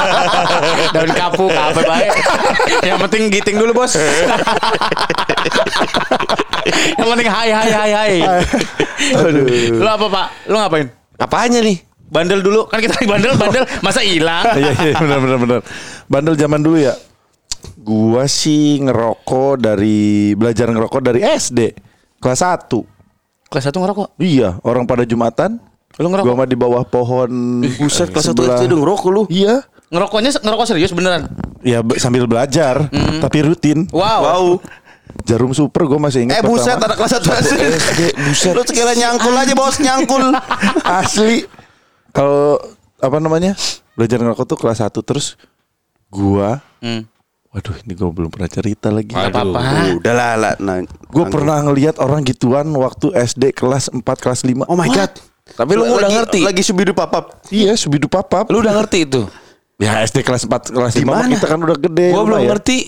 Daun 0.96 1.12
kapuk, 1.14 1.48
apa 1.48 1.80
baik. 1.80 2.12
Yang 2.82 2.98
penting 3.06 3.22
giting 3.30 3.56
dulu 3.56 3.72
bos. 3.72 3.94
Yang 6.98 7.08
penting 7.08 7.28
hai 7.30 7.48
hai 7.48 7.70
hai 7.70 7.90
hai. 7.94 8.12
Aduh. 9.16 9.46
Lu 9.80 9.88
apa 9.88 10.06
pak? 10.10 10.26
Lu 10.50 10.56
ngapain? 10.58 10.86
Apanya 11.16 11.60
nih? 11.62 11.78
Bandel 12.10 12.40
dulu 12.40 12.66
kan 12.66 12.78
kita 12.78 13.06
bandel 13.06 13.32
bandel 13.34 13.64
masa 13.80 14.02
hilang? 14.02 14.42
Iya 14.58 14.72
iya 14.82 14.94
benar 14.96 15.18
benar 15.18 15.38
benar. 15.38 15.60
Bandel 16.04 16.34
zaman 16.34 16.60
dulu 16.60 16.76
ya. 16.76 16.94
Gua 17.76 18.26
sih 18.26 18.76
ngerokok 18.78 19.56
dari 19.56 19.98
belajar 20.32 20.66
ngerokok 20.66 21.00
dari 21.02 21.20
SD 21.22 21.70
kelas 22.18 22.42
1. 22.42 22.66
Kelas 23.46 23.64
satu 23.64 23.78
ngerokok. 23.78 24.14
Iya, 24.16 24.58
orang 24.62 24.84
pada 24.84 25.02
Jumatan. 25.02 25.58
Lu 25.96 26.06
ngerokok? 26.06 26.24
Gua 26.24 26.34
mah 26.36 26.46
di 26.46 26.54
bawah 26.54 26.82
pohon. 26.82 27.30
Buset 27.78 28.08
kelas 28.08 28.26
satu 28.26 28.42
sebelah- 28.42 28.58
SD 28.58 28.68
udah 28.68 28.78
ngerokok 28.80 29.08
lu. 29.08 29.22
Iya. 29.26 29.64
Ngerokoknya 29.88 30.30
ngerokok 30.36 30.66
serius 30.66 30.90
beneran? 30.90 31.26
Ya 31.60 31.80
be- 31.80 31.98
sambil 31.98 32.24
belajar, 32.24 32.86
tapi 33.18 33.38
rutin. 33.42 33.90
Wow. 33.90 34.20
Wow. 34.20 34.44
Jarum 35.22 35.50
super 35.50 35.84
gue 35.84 35.98
masih 35.98 36.24
ingat 36.24 36.38
Eh 36.38 36.42
buset 36.42 36.72
pertama. 36.72 36.86
anak 36.86 36.96
kelas 36.96 37.10
satu 37.12 37.28
SD. 37.34 37.62
buset. 38.14 38.52
Lu 38.52 38.62
sekalian 38.62 38.96
nyangkul 38.96 39.34
aja 39.34 39.52
bos 39.52 39.76
nyangkul. 39.76 40.24
Asli. 41.02 41.42
Kalau 42.10 42.58
apa 42.96 43.16
namanya? 43.16 43.52
Belajar 43.94 44.18
ngerokok 44.18 44.46
tuh 44.46 44.58
kelas 44.58 44.80
1 44.80 44.90
terus 45.00 45.36
gua 46.06 46.60
Hmm. 46.80 47.04
Waduh, 47.50 47.74
ini 47.82 47.92
gue 47.92 48.06
belum 48.06 48.30
pernah 48.30 48.46
cerita 48.46 48.88
lagi. 48.88 49.10
Gak 49.10 49.34
apa-apa. 49.34 49.58
Udah 49.98 50.14
lah 50.14 50.32
lah. 50.38 50.54
Nah, 50.56 50.86
Gue 51.10 51.26
pernah 51.26 51.58
ngelihat 51.60 51.98
orang 51.98 52.22
gituan 52.22 52.70
waktu 52.70 53.10
SD 53.12 53.50
kelas 53.52 53.90
4 53.90 54.00
kelas 54.00 54.46
5. 54.46 54.64
Oh 54.64 54.78
my 54.78 54.86
god. 54.86 55.10
Tapi 55.50 55.70
lu 55.74 55.82
udah 55.82 55.98
lagi, 55.98 56.14
ngerti? 56.14 56.40
Lagi 56.46 56.62
subidu 56.62 56.94
papap. 56.94 57.42
Iya, 57.50 57.74
subidu 57.74 58.06
papap. 58.06 58.46
Lu 58.48 58.62
udah 58.62 58.70
ngerti 58.70 59.02
itu? 59.02 59.26
Ya 59.76 59.98
SD 59.98 60.22
kelas 60.22 60.46
4 60.46 60.70
kelas 60.70 60.94
5 60.94 61.02
Di 61.02 61.04
mana? 61.04 61.26
kita 61.26 61.46
kan 61.50 61.58
udah 61.58 61.74
gede. 61.74 62.06
Gua 62.14 62.22
belum 62.22 62.38
lumayan. 62.38 62.50
ngerti. 62.54 62.78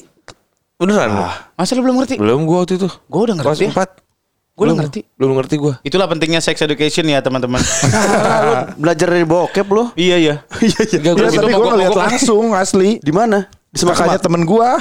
Beneran? 0.79 1.11
Masa 1.59 1.71
lu 1.75 1.83
belum 1.83 1.97
ngerti? 1.99 2.15
Belum 2.23 2.41
gua 2.47 2.59
waktu 2.63 2.75
itu. 2.79 2.87
Gue 2.87 3.21
udah 3.27 3.35
Kelas 3.37 3.59
ngerti. 3.59 3.67
4. 3.75 4.02
Gue 4.63 4.71
udah 4.71 4.79
ngerti. 4.79 5.01
Belum 5.19 5.35
ngerti 5.35 5.55
gua. 5.59 5.75
Itulah 5.83 6.07
pentingnya 6.07 6.39
sex 6.39 6.63
education 6.63 7.11
ya 7.11 7.19
teman-teman. 7.19 7.59
belajar 8.83 9.11
dari 9.11 9.27
bokep 9.27 9.67
lu. 9.67 9.91
iya 9.99 10.17
iya. 10.17 10.35
Iya 10.63 10.81
iya. 10.87 10.99
Ya, 11.03 11.13
tapi 11.35 11.51
gue 11.51 11.59
gua- 11.59 11.75
ngeliat 11.75 11.99
langsung 11.99 12.55
asli. 12.55 13.03
Di 13.03 13.11
mana? 13.11 13.51
Di 13.69 13.83
Makanya 13.83 14.15
semak 14.15 14.23
temen 14.23 14.43
gua 14.47 14.79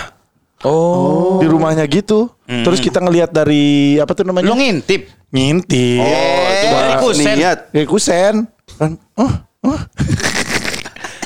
Oh. 0.61 1.41
di 1.41 1.49
rumahnya 1.49 1.81
gitu. 1.89 2.29
Terus 2.45 2.77
kita 2.77 3.01
ngelihat 3.01 3.33
dari 3.33 3.97
apa 3.97 4.13
tuh 4.13 4.21
namanya? 4.21 4.53
Lu 4.53 4.61
ngintip. 4.61 5.09
Ngintip. 5.33 5.97
Oh, 5.97 6.45
itu 6.53 6.67
dari 6.69 6.93
kusen. 7.01 7.33
niat. 7.33 7.59
Ya 7.73 7.81
kusen. 7.89 8.35
Kan 8.77 9.01
oh, 9.17 9.33
oh. 9.65 9.79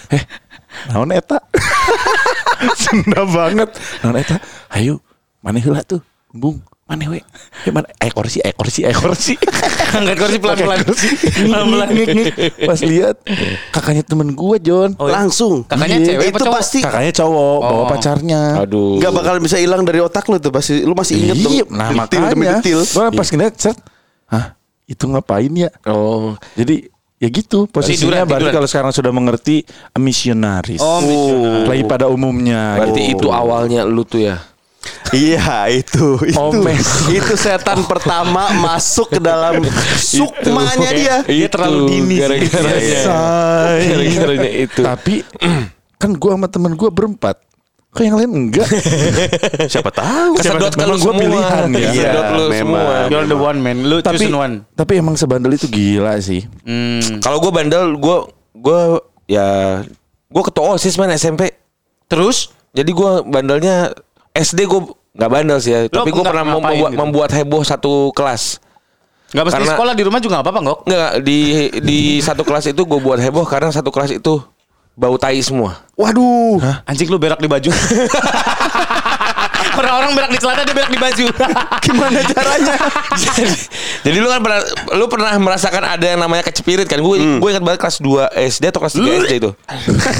eh, 0.15 0.23
naon 0.87 1.11
eta? 1.11 1.35
Sunda 2.79 3.27
banget. 3.27 3.69
Naon 3.99 4.15
eta? 4.15 4.37
Ayo, 4.71 5.03
mana 5.43 5.59
heula 5.59 5.83
tuh? 5.83 5.99
Bung, 6.31 6.63
mana 6.85 7.09
we? 7.09 7.17
Eh, 7.65 7.73
mana? 7.73 7.89
Ekor 7.97 8.29
sih, 8.29 8.45
ekor 8.45 8.69
sih, 8.69 8.85
ekor 8.85 9.17
sih. 9.17 9.33
Angkat 9.91 10.15
kursi 10.15 10.37
pelan-pelan. 10.37 10.85
Pelan-pelan. 11.41 11.87
Ngik, 11.89 12.07
ngik, 12.07 12.33
ngik. 12.37 12.53
Pas 12.61 12.79
lihat 12.79 13.15
kakaknya 13.73 14.03
temen 14.05 14.37
gua, 14.37 14.61
John. 14.61 14.93
Oh, 15.01 15.09
iya. 15.09 15.17
Langsung. 15.17 15.65
Kakaknya 15.65 15.97
Iya, 15.97 16.07
cewek 16.07 16.21
apa 16.21 16.29
itu 16.29 16.43
cowok? 16.45 16.53
pasti 16.53 16.79
Kakaknya 16.85 17.13
cowok, 17.15 17.57
bawa 17.59 17.73
Oh. 17.75 17.87
pacarnya. 17.89 18.41
Aduh. 18.61 19.01
Gak 19.01 19.11
bakal 19.11 19.35
bisa 19.41 19.57
hilang 19.57 19.81
dari 19.81 19.97
otak 19.97 20.29
lu 20.29 20.37
tuh 20.37 20.53
pasti 20.53 20.85
lu 20.85 20.93
masih 20.93 21.15
inget 21.17 21.37
dong. 21.41 21.53
Iya, 21.53 21.65
nah 21.67 21.89
detil 22.05 22.21
demi 22.29 22.45
makanya. 22.45 22.61
detil. 22.61 22.79
Gua 22.85 23.05
pas 23.09 23.27
ngeliat, 23.27 23.53
set, 23.57 23.77
hah, 24.29 24.45
itu 24.85 25.03
ngapain 25.03 25.51
ya? 25.51 25.69
Oh. 25.89 26.37
Jadi 26.53 26.85
ya 27.17 27.31
gitu 27.31 27.65
posisinya 27.65 28.21
Tiduran, 28.21 28.25
berarti 28.27 28.41
tiduran. 28.45 28.53
kalau 28.53 28.67
sekarang 28.69 28.91
sudah 28.93 29.09
mengerti 29.09 29.55
misionaris. 29.97 30.77
Oh, 30.79 31.01
misionaris. 31.01 31.65
Lagi 31.65 31.83
pada 31.89 32.05
umumnya. 32.05 32.77
Berarti 32.77 33.01
gitu. 33.09 33.25
itu 33.25 33.27
awalnya 33.33 33.81
lu 33.81 34.05
tuh 34.05 34.21
ya. 34.21 34.37
Iya 35.07 35.69
itu 35.69 36.17
itu 36.23 36.39
Omes. 36.39 37.05
itu 37.07 37.33
setan 37.35 37.85
pertama 37.85 38.49
masuk 38.55 39.09
ke 39.09 39.19
dalam 39.19 39.61
sukmanya 39.95 40.89
dia. 40.89 41.15
Iya, 41.25 41.47
terlalu 41.47 41.79
dini 41.87 42.15
sih. 42.15 42.21
Gara-garanya. 42.23 42.99
Say. 43.01 43.79
Gara-garanya 43.85 44.51
itu. 44.51 44.81
Tapi 44.81 45.15
kan 46.01 46.11
gua 46.15 46.31
sama 46.33 46.47
temen 46.47 46.73
gua 46.73 46.89
berempat. 46.89 47.37
Kok 47.89 48.01
yang 48.01 48.17
lain 48.17 48.27
enggak? 48.27 48.67
Siapa 49.71 49.87
tahu? 49.87 50.35
Kesedot 50.35 50.73
ke 50.73 50.83
lu 50.83 50.91
Memang 50.91 50.99
gua 50.99 51.05
semua. 51.07 51.21
pilihan 51.21 51.63
ya. 51.71 51.79
Kesedot 51.87 52.25
lu 52.27 52.43
Iya, 52.43 52.57
semua. 52.57 52.79
memang. 52.81 53.07
You're 53.07 53.27
the 53.27 53.39
one 53.39 53.59
man. 53.59 53.77
Lu 53.83 53.97
tapi 53.99 54.17
chosen 54.17 54.33
one. 54.33 54.55
tapi 54.73 54.93
emang 54.95 55.15
sebandel 55.15 55.51
itu 55.51 55.67
gila 55.67 56.19
sih. 56.19 56.43
Hmm. 56.63 57.21
Kalau 57.21 57.39
gue 57.39 57.51
bandel, 57.51 57.95
gue 57.95 58.17
gue 58.53 58.79
ya 59.27 59.79
gue 60.25 60.43
ketua 60.43 60.75
osis 60.75 60.95
man 60.95 61.11
SMP. 61.11 61.55
Terus 62.05 62.51
Jadi 62.69 62.91
gue 62.91 63.11
bandelnya 63.23 63.95
SD 64.35 64.67
gue 64.67 64.81
nggak 65.15 65.31
bandel 65.31 65.57
sih 65.63 65.71
ya. 65.71 65.79
Lo 65.87 66.03
tapi 66.03 66.11
gue 66.11 66.23
pernah 66.27 66.43
membuat, 66.43 66.91
gitu? 66.91 66.99
membuat 66.99 67.29
heboh 67.31 67.63
satu 67.63 68.11
kelas. 68.11 68.59
nggak 69.31 69.51
mesti 69.51 69.57
Karena- 69.57 69.73
sekolah 69.75 69.93
di 69.97 70.03
rumah 70.05 70.19
juga 70.21 70.33
nggak 70.39 70.45
apa-apa 70.47 70.59
nggak? 70.63 70.77
Enggak 70.85 71.11
di 71.23 71.39
di 71.81 71.99
satu 72.19 72.43
kelas 72.43 72.71
itu 72.71 72.81
gue 72.83 72.99
buat 72.99 73.19
heboh 73.19 73.43
karena 73.47 73.71
satu 73.71 73.89
kelas 73.91 74.15
itu 74.15 74.43
bau 74.95 75.15
tai 75.19 75.39
semua. 75.43 75.83
Waduh. 75.99 76.59
Anjing 76.87 77.07
lu 77.11 77.19
berak 77.19 77.39
di 77.39 77.47
baju. 77.47 77.71
Orang-orang 79.85 80.11
berak 80.17 80.29
di 80.33 80.39
celana 80.41 80.61
dia 80.65 80.73
berak 80.73 80.89
di 80.89 80.97
baju. 80.97 81.25
Gimana 81.85 82.19
caranya? 82.25 82.75
jadi, 83.37 83.55
jadi 84.01 84.17
lu 84.17 84.27
kan 84.33 84.41
pernah 84.41 84.61
lu 84.97 85.05
pernah 85.05 85.31
merasakan 85.37 85.83
ada 85.85 86.05
yang 86.09 86.19
namanya 86.25 86.41
kecepirit 86.41 86.89
kan? 86.89 86.97
Gue 87.05 87.21
gue 87.21 87.49
ingat 87.53 87.61
banget 87.61 87.79
kelas 87.85 87.97
2 88.01 88.33
SD 88.49 88.63
atau 88.73 88.81
kelas 88.81 88.95
3 88.97 89.21
SD 89.29 89.33
itu. 89.37 89.51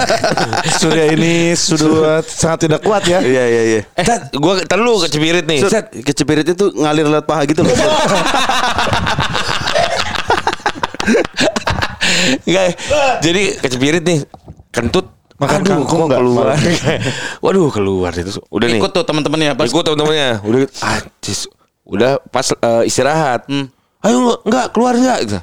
Surya 0.80 1.06
ini 1.10 1.58
sudah 1.58 2.22
sangat 2.22 2.70
tidak 2.70 2.86
kuat 2.86 3.10
ya. 3.10 3.26
Iya 3.26 3.44
iya 3.50 3.64
iya. 3.66 3.82
Eh, 3.98 4.06
gue 4.38 4.54
tar 4.70 4.78
lu 4.78 5.02
kecepirit 5.02 5.50
nih. 5.50 5.66
Set. 5.66 5.90
kecepirit 5.90 6.46
itu 6.46 6.70
ngalir 6.78 7.10
lewat 7.10 7.26
paha 7.26 7.42
gitu 7.50 7.66
loh. 7.66 7.74
Enggak. 12.46 12.78
Jadi 13.26 13.44
kecepirit 13.66 14.04
nih. 14.06 14.20
Kentut. 14.70 15.10
Makan 15.36 15.60
Aduh, 15.62 15.72
kangkung 15.84 16.00
kok 16.08 16.10
keluar. 16.16 16.56
Waduh, 17.44 17.68
keluar 17.68 18.12
itu. 18.16 18.40
Udah 18.48 18.68
nih. 18.72 18.80
Ikut 18.80 18.92
tuh 18.96 19.04
teman-temannya 19.04 19.52
pas. 19.60 19.68
Ikut 19.68 19.84
teman-temannya. 19.84 20.40
Udah 20.48 20.60
anjis. 20.80 21.52
Udah 21.84 22.24
pas 22.32 22.48
eh, 22.56 22.84
istirahat. 22.88 23.44
Hmm. 23.52 23.68
Ayo 24.00 24.16
enggak, 24.24 24.40
enggak 24.48 24.66
keluar 24.72 24.94
enggak 24.96 25.20
gitu. 25.28 25.40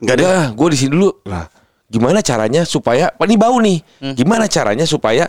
Enggak 0.00 0.14
deh. 0.16 0.28
Gue 0.56 0.68
di 0.72 0.78
sini 0.80 0.90
dulu. 0.96 1.10
Lah, 1.28 1.44
gimana 1.92 2.24
caranya 2.24 2.64
supaya 2.64 3.12
ini 3.20 3.36
bau 3.36 3.60
nih. 3.60 3.78
Hmm. 4.00 4.14
Gimana 4.16 4.48
caranya 4.48 4.88
supaya 4.88 5.28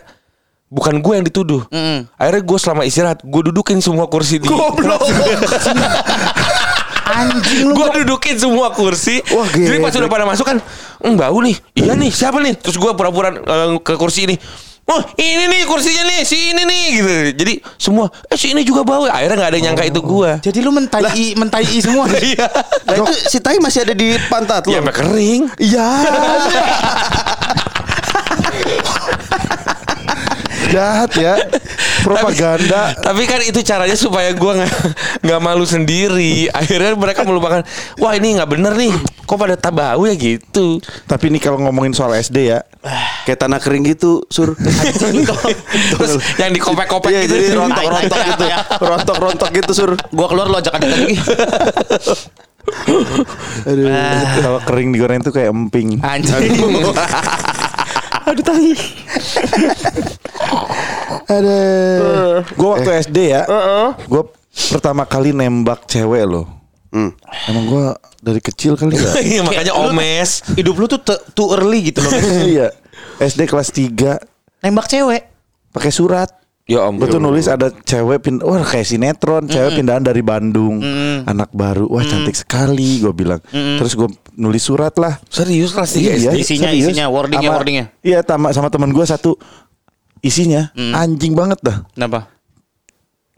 bukan 0.69 1.01
gue 1.01 1.13
yang 1.17 1.25
dituduh. 1.25 1.65
Mm-mm. 1.67 2.05
Akhirnya 2.15 2.41
gue 2.45 2.59
selama 2.62 2.81
istirahat, 2.85 3.19
gue 3.25 3.41
dudukin 3.51 3.81
semua 3.81 4.05
kursi 4.05 4.38
di 4.38 4.47
Goblok. 4.47 5.01
Anjing 7.19 7.67
lu. 7.67 7.73
gue 7.75 7.88
dudukin 7.99 8.36
semua 8.39 8.71
kursi. 8.71 9.19
Wah, 9.36 9.43
Jadi 9.45 9.77
pas 9.77 9.91
udah 9.91 10.08
pada 10.08 10.23
masuk 10.23 10.45
kan, 10.45 10.58
"Hmm, 11.03 11.15
bau 11.15 11.39
nih. 11.39 11.55
Iya 11.75 11.93
nih, 11.93 12.10
siapa 12.10 12.39
nih? 12.39 12.55
Terus 12.55 12.75
gue 12.75 12.91
pura-pura 12.95 13.36
eh, 13.36 13.75
ke 13.84 13.93
kursi 13.95 14.23
ini. 14.23 14.36
Oh 14.89 14.97
ini 15.21 15.45
nih 15.45 15.69
kursinya 15.69 16.01
nih, 16.01 16.25
si 16.25 16.49
ini 16.49 16.65
nih 16.65 16.84
gitu. 16.97 17.13
Jadi 17.38 17.53
semua, 17.77 18.10
eh 18.25 18.34
si 18.34 18.49
ini 18.49 18.65
juga 18.65 18.82
bau. 18.82 19.05
Akhirnya 19.05 19.38
nggak 19.38 19.49
ada 19.53 19.58
yang 19.58 19.65
nyangka 19.69 19.86
itu 19.86 20.01
gue. 20.01 20.32
Jadi 20.41 20.60
lu 20.65 20.73
mentai 20.73 21.05
mentai 21.38 21.62
semua. 21.77 22.10
Iya. 22.34 22.49
Nah 22.89 22.95
itu 22.97 23.13
si 23.29 23.38
tai 23.38 23.62
masih 23.62 23.86
ada 23.86 23.93
di 23.93 24.17
pantat 24.34 24.65
Ya 24.65 24.82
lo. 24.82 24.89
sampai 24.89 24.95
kering. 24.97 25.41
Iya. 25.62 25.88
Jahat 30.69 31.12
ya. 31.17 31.36
Propaganda. 32.05 32.95
Tapi 32.95 33.27
kan 33.27 33.43
itu 33.43 33.60
caranya 33.62 33.97
supaya 33.97 34.32
gue 34.32 34.51
nggak 34.63 34.73
nggak 35.25 35.39
malu 35.43 35.65
sendiri. 35.67 36.47
Akhirnya 36.53 36.95
mereka 36.95 37.27
melupakan. 37.27 37.65
Wah 37.99 38.13
ini 38.15 38.39
nggak 38.39 38.49
bener 38.49 38.73
nih. 38.77 38.93
Kok 39.27 39.38
pada 39.38 39.55
tabau 39.60 40.08
ya 40.08 40.15
gitu. 40.15 40.82
Tapi 41.05 41.29
ini 41.29 41.38
kalau 41.38 41.62
ngomongin 41.62 41.93
soal 41.93 42.15
SD 42.17 42.49
ya, 42.55 42.63
Kayak 43.27 43.39
tanah 43.45 43.60
kering 43.60 43.84
gitu, 43.86 44.23
Sur. 44.32 44.55
Terus 45.93 46.13
yang 46.39 46.51
dikopek-kopek 46.55 47.12
Iya, 47.12 47.19
gitu. 47.27 47.36
jadi 47.36 47.47
rontok-rontok 47.60 48.19
gitu. 48.23 48.45
Rontok-rontok 48.79 49.49
gitu, 49.53 49.71
Sur. 49.75 49.91
Gua 50.15 50.27
keluar 50.32 50.47
lu 50.47 50.58
ajak 50.58 50.79
adik 50.79 50.89
lagi. 50.89 51.15
aduh, 53.69 53.89
kalau 54.45 54.60
kering 54.62 54.89
digoreng 54.93 55.21
tuh 55.25 55.34
kayak 55.34 55.49
emping. 55.49 55.97
Anjing. 56.05 56.53
Aduh 58.30 58.44
tai. 58.46 58.72
Aduh. 61.30 62.46
Gue 62.54 62.70
waktu 62.70 62.89
SD 63.04 63.18
ya, 63.34 63.44
gue 64.06 64.24
pertama 64.70 65.04
kali 65.06 65.34
nembak 65.34 65.86
cewek 65.86 66.24
loh. 66.26 66.46
Hmm. 66.89 67.13
Emang 67.46 67.65
gue 67.70 67.86
dari 68.20 68.42
kecil 68.42 68.74
kali 68.74 68.98
ya. 68.98 69.13
Iya 69.38 69.42
makanya 69.46 69.74
omes. 69.78 70.42
Hidup 70.58 70.74
lu 70.74 70.86
tuh 70.89 71.02
too 71.34 71.54
early 71.54 71.94
gitu 71.94 72.02
loh. 72.02 72.12
Iya. 72.50 72.74
SD 73.20 73.46
kelas 73.46 73.70
3 73.72 74.65
Nembak 74.65 74.88
cewek. 74.89 75.24
pakai 75.70 75.92
surat. 75.94 76.30
Ya 76.69 76.86
om. 76.86 77.01
Gue 77.01 77.10
tuh 77.10 77.17
nulis 77.17 77.49
ada 77.49 77.73
cewek 77.73 78.21
pindah, 78.21 78.45
wah 78.45 78.62
kayak 78.62 78.86
sinetron, 78.86 79.49
cewek 79.49 79.73
pindahan 79.75 80.05
dari 80.05 80.21
Bandung, 80.21 80.77
anak 81.25 81.49
baru, 81.49 81.89
wah 81.89 82.05
cantik 82.05 82.38
sekali, 82.38 83.01
gue 83.01 83.10
bilang. 83.10 83.41
Terus 83.49 83.97
gue 83.97 84.05
nulis 84.38 84.62
surat 84.62 84.93
lah. 84.95 85.17
Serius 85.27 85.73
kelas 85.73 85.91
3 85.91 85.99
Iya. 85.99 86.32
Isinya, 86.38 86.69
serius. 86.69 86.93
isinya, 86.93 87.05
wordingnya, 87.10 87.49
Sama- 87.49 87.58
wordingnya. 87.58 87.86
Iya, 87.99 88.19
sama 88.21 88.47
sama 88.53 88.69
teman 88.69 88.93
gue 88.93 89.01
satu 89.01 89.34
isinya 90.21 90.69
anjing 90.93 91.34
banget 91.34 91.58
dah. 91.60 91.77
Kenapa? 91.91 92.29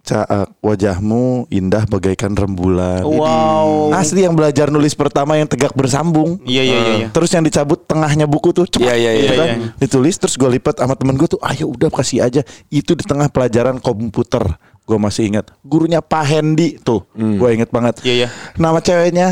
Caak 0.02 0.58
wajahmu 0.66 1.46
indah 1.54 1.86
bagaikan 1.86 2.34
rembulan. 2.34 3.06
Wow. 3.06 3.94
Asli 3.94 4.26
yang 4.26 4.34
belajar 4.34 4.74
nulis 4.74 4.98
pertama 4.98 5.38
yang 5.38 5.46
tegak 5.46 5.78
bersambung. 5.78 6.42
Iya 6.42 6.64
iya 6.66 6.78
iya. 6.82 6.94
iya. 7.06 7.08
Terus 7.14 7.30
yang 7.30 7.46
dicabut 7.46 7.86
tengahnya 7.86 8.26
buku 8.26 8.50
tuh 8.50 8.66
cepat 8.66 8.98
Iya, 8.98 8.98
iya, 8.98 9.12
gitu 9.22 9.34
iya, 9.34 9.38
kan. 9.38 9.48
iya. 9.48 9.68
Ditulis 9.78 10.16
terus 10.18 10.34
gue 10.42 10.50
lipat 10.58 10.82
sama 10.82 10.98
temen 10.98 11.14
gue 11.14 11.30
tuh, 11.30 11.38
ayo 11.46 11.70
udah 11.70 11.94
kasih 11.94 12.26
aja. 12.26 12.42
Itu 12.74 12.98
di 12.98 13.06
tengah 13.06 13.30
pelajaran 13.30 13.78
komputer. 13.78 14.42
Gue 14.90 14.98
masih 14.98 15.30
ingat. 15.30 15.54
Gurunya 15.62 16.02
Pak 16.02 16.26
Hendi 16.26 16.82
tuh. 16.82 17.06
Gue 17.14 17.54
inget 17.54 17.70
banget. 17.70 18.02
Iya, 18.02 18.26
iya. 18.26 18.28
Nama 18.58 18.82
ceweknya 18.82 19.28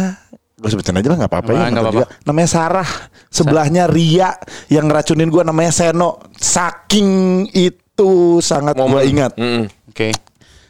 gue 0.59 0.67
sebutin 0.67 0.91
aja 0.91 1.07
lah 1.07 1.17
nggak 1.23 1.31
apa-apa 1.31 1.49
ya. 1.49 1.57
Nggak 1.57 1.69
nggak 1.71 1.81
apa-apa. 1.81 1.95
juga. 2.05 2.07
Namanya 2.29 2.49
Sarah. 2.51 2.89
Sebelahnya 3.33 3.83
Ria 3.89 4.37
yang 4.69 4.85
ngeracunin 4.85 5.33
gue 5.33 5.41
namanya 5.41 5.73
Seno. 5.73 6.21
Saking 6.37 7.09
itu 7.57 8.09
sangat 8.39 8.77
gue 8.77 9.01
ingat. 9.07 9.33
Mm-mm. 9.33 9.65
Oke. 9.89 10.13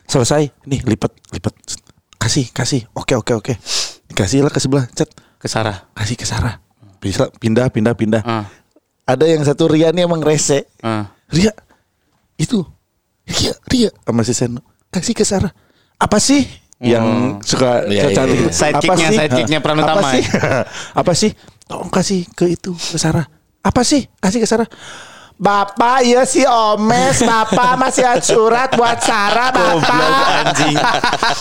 Selesai, 0.10 0.50
nih 0.66 0.82
lipat, 0.82 1.14
lipat. 1.30 1.54
Kasih, 2.18 2.50
kasih. 2.50 2.90
Oke, 2.98 3.14
oke, 3.14 3.38
oke. 3.38 3.54
Kasih 4.12 4.42
lah 4.42 4.50
ke 4.50 4.58
sebelah, 4.58 4.90
cet. 4.92 5.14
Ke 5.38 5.46
Sarah. 5.46 5.88
Kasih 5.94 6.18
ke 6.18 6.26
Sarah. 6.26 6.60
Bisa 7.00 7.30
pindah, 7.38 7.70
pindah, 7.70 7.94
pindah. 7.96 8.26
Ah. 8.26 8.50
Ada 9.06 9.30
yang 9.30 9.46
satu 9.46 9.70
Ria 9.70 9.94
nih 9.94 10.10
emang 10.10 10.20
rese. 10.20 10.68
Ah. 10.82 11.14
Ria, 11.30 11.54
itu. 12.36 12.66
Ria, 13.24 13.54
Ria. 13.70 13.90
Sama 14.04 14.26
si 14.26 14.34
Seno. 14.34 14.66
Kasih 14.90 15.14
ke 15.14 15.24
Sarah. 15.24 15.54
Apa 16.02 16.18
sih? 16.18 16.44
Yang 16.82 17.40
suka 17.46 17.86
Iya, 17.86 18.10
iya, 18.10 18.16
cantik 18.18 18.34
iya. 18.36 18.42
itu. 18.42 18.50
Sidekicknya, 18.52 18.90
Apa 18.90 18.96
sih? 19.14 19.18
sidekicknya 19.20 19.60
peran 19.62 19.78
Apa 19.78 19.86
utama 19.86 20.08
sih? 20.10 20.24
ya? 20.26 20.32
Apa 21.06 21.12
sih? 21.14 21.32
Tolong 21.70 21.92
kasih 21.94 22.22
ke 22.34 22.46
itu, 22.50 22.72
ke 22.74 22.98
Sarah. 22.98 23.30
Apa 23.62 23.82
sih? 23.86 24.10
Kasih 24.18 24.42
ke 24.42 24.48
Sarah. 24.50 24.66
Bapak 25.40 26.04
ya 26.04 26.28
si 26.28 26.44
Omes 26.44 27.24
Bapak 27.24 27.80
masih 27.80 28.04
ada 28.04 28.20
surat 28.20 28.68
buat 28.76 29.00
Sarah 29.00 29.56
Bapak. 29.56 30.04
Anjing. 30.44 30.76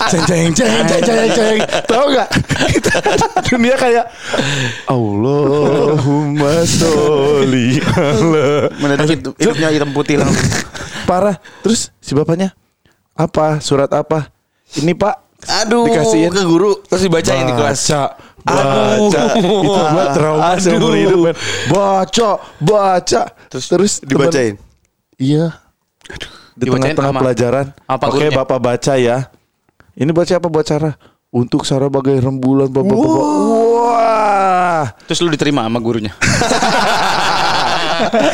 Ceng 0.07 0.23
ceng 0.23 0.49
ceng 0.55 0.87
ceng 0.87 1.03
ceng 1.03 1.31
ceng 1.35 1.59
Tahu 1.83 2.15
gak 2.15 2.31
Kita 2.79 2.95
Dunia 3.43 3.75
kayak 3.75 4.07
Allahumma 4.87 6.63
sholli 6.63 7.83
ala. 7.99 8.71
Mendadak 8.79 9.11
hidup, 9.11 9.35
hidupnya 9.35 9.69
hitam 9.75 9.91
putih 9.91 10.23
langsung. 10.23 10.47
Parah. 11.03 11.35
Terus 11.67 11.91
si 11.99 12.15
bapaknya 12.15 12.55
Apa? 13.19 13.59
Surat 13.59 13.91
apa? 13.91 14.31
Ini 14.79 14.95
pak. 14.95 15.27
Aduh, 15.67 15.91
Dikasihin. 15.91 16.31
ke 16.31 16.43
guru. 16.47 16.79
Terus 16.87 17.03
dibacain 17.03 17.47
di 17.47 17.55
kelas. 17.55 17.91
Baca 18.40 19.22
Aduh. 19.35 19.61
Itu 19.61 19.81
gua 19.85 20.05
trauma 20.11 20.42
Aduh. 20.48 20.61
seumur 20.61 20.94
hidup 20.94 21.18
men. 21.20 21.35
Baca 21.66 22.31
Baca 22.59 23.22
Terus, 23.48 23.66
terus 23.66 23.92
Dibacain. 24.01 24.55
temen- 24.55 24.66
Iya 25.16 25.46
Di 26.55 26.64
Dibacain 26.64 26.94
tengah-tengah 26.94 27.12
pelajaran 27.16 27.66
apa 27.85 28.05
Oke 28.07 28.22
gurunya? 28.22 28.37
bapak 28.37 28.59
baca 28.59 28.92
ya 28.94 29.18
Ini 29.92 30.11
baca 30.11 30.33
apa 30.33 30.46
buat 30.46 30.64
Sarah 30.64 30.94
Untuk 31.29 31.62
Sarah 31.62 31.87
bagai 31.87 32.18
rembulan 32.18 32.66
bapak 32.66 32.88
bapak 32.88 33.11
Wah 33.11 34.85
Terus 35.04 35.19
lu 35.19 35.29
diterima 35.29 35.63
sama 35.63 35.79
gurunya. 35.79 36.15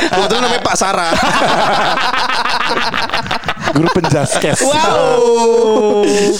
Kebetulan 0.06 0.42
namanya 0.44 0.60
Pak 0.62 0.76
Sarah. 0.76 1.12
Guru 3.72 3.88
penjaskes 3.90 4.60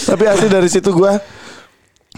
Tapi 0.05 0.25
asli 0.25 0.47
dari 0.47 0.69
situ 0.69 0.93
gua 0.93 1.19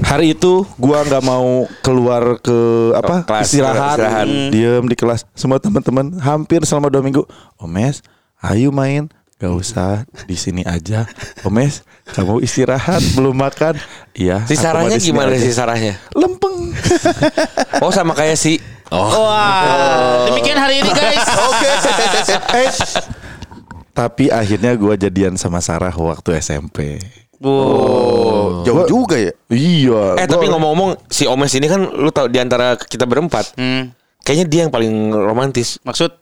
hari 0.04 0.36
itu 0.36 0.64
gua 0.76 1.04
nggak 1.04 1.24
mau 1.24 1.64
keluar 1.80 2.36
ke 2.40 2.58
apa 2.92 3.24
kelas, 3.24 3.44
istirahat, 3.48 3.96
istirahat. 3.96 4.26
diem 4.52 4.84
di 4.84 4.96
kelas 4.96 5.24
semua 5.32 5.56
teman-teman 5.56 6.20
hampir 6.20 6.60
selama 6.68 6.92
dua 6.92 7.00
minggu 7.00 7.24
omes 7.56 8.04
ayo 8.44 8.68
main 8.72 9.08
Gak 9.36 9.52
usah 9.52 10.08
di 10.24 10.32
sini 10.32 10.64
aja 10.64 11.04
Omes 11.44 11.84
kamu 12.08 12.40
istirahat 12.40 13.04
belum 13.12 13.36
makan 13.36 13.76
iya 14.16 14.40
Si 14.48 14.56
Sarahnya 14.56 14.96
gimana 14.96 15.28
aja. 15.28 15.44
si 15.44 15.52
Sarahnya? 15.52 16.00
lempeng 16.16 16.72
Oh 17.84 17.92
sama 17.92 18.16
kayak 18.16 18.40
si 18.40 18.56
Wah. 18.88 20.30
Demikian 20.30 20.56
hari 20.56 20.78
ini 20.78 20.88
guys. 20.88 21.26
Oke. 21.50 21.70
Eh, 22.56 22.70
tapi 23.90 24.28
akhirnya 24.30 24.72
gua 24.78 24.94
jadian 24.94 25.34
sama 25.34 25.58
Sarah 25.58 25.92
waktu 25.92 26.38
SMP 26.38 26.96
Oh, 27.38 28.62
jauh 28.62 28.84
juga 28.84 29.14
ya. 29.14 29.32
iya 29.46 30.16
Eh 30.16 30.24
gua- 30.24 30.30
tapi 30.30 30.46
ngomong-ngomong 30.46 30.96
si 31.06 31.24
Omes 31.24 31.52
ini 31.52 31.66
kan 31.66 31.84
lu 31.84 32.08
tau 32.08 32.26
di 32.26 32.36
antara 32.36 32.74
kita 32.74 33.04
berempat, 33.04 33.52
Hmm, 33.54 33.92
kayaknya 34.20 34.46
dia 34.46 34.60
yang 34.62 34.70
paling 34.70 34.92
romantis. 35.10 35.76
maksud? 35.80 36.12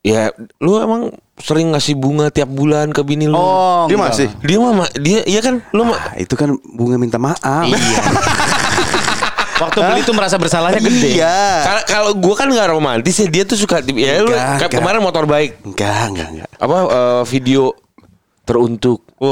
Ya, 0.00 0.30
lu 0.56 0.76
emang 0.76 1.10
sering 1.36 1.70
ngasih 1.70 1.94
bunga 1.94 2.26
tiap 2.28 2.46
bulan 2.48 2.90
ke 2.90 3.00
bini 3.00 3.24
lu. 3.24 3.34
Oh, 3.34 3.86
Dia 3.86 3.94
enggak. 3.96 4.10
masih. 4.10 4.28
Dia 4.40 4.58
mama, 4.58 4.84
dia 4.96 5.22
iya 5.22 5.38
kan 5.38 5.62
lu 5.68 5.86
Ah, 5.88 6.14
itu 6.16 6.34
kan 6.34 6.50
bunga 6.68 6.94
minta 6.96 7.16
maaf. 7.16 7.38
Iya. 7.64 8.02
Waktu 9.62 9.78
beli 9.80 10.02
tuh 10.02 10.10
merasa 10.12 10.34
bersalahnya 10.34 10.78
gede. 10.80 11.22
Iya. 11.22 11.62
Kalau 11.86 12.14
gua 12.14 12.34
kan 12.34 12.50
nggak 12.50 12.66
romantis 12.68 13.14
ya 13.14 13.26
dia 13.26 13.42
tuh 13.42 13.54
suka 13.54 13.78
ya 13.80 14.18
lu 14.18 14.26
Enggak, 14.28 14.42
kayak 14.58 14.58
enggak. 14.58 14.70
kemarin 14.74 15.00
motor 15.00 15.22
baik 15.24 15.62
Enggak, 15.62 16.02
enggak, 16.08 16.28
enggak. 16.32 16.48
apa 16.56 16.76
eh, 16.82 17.22
video 17.28 17.70
teruntuk. 18.42 19.06
Dian 19.14 19.30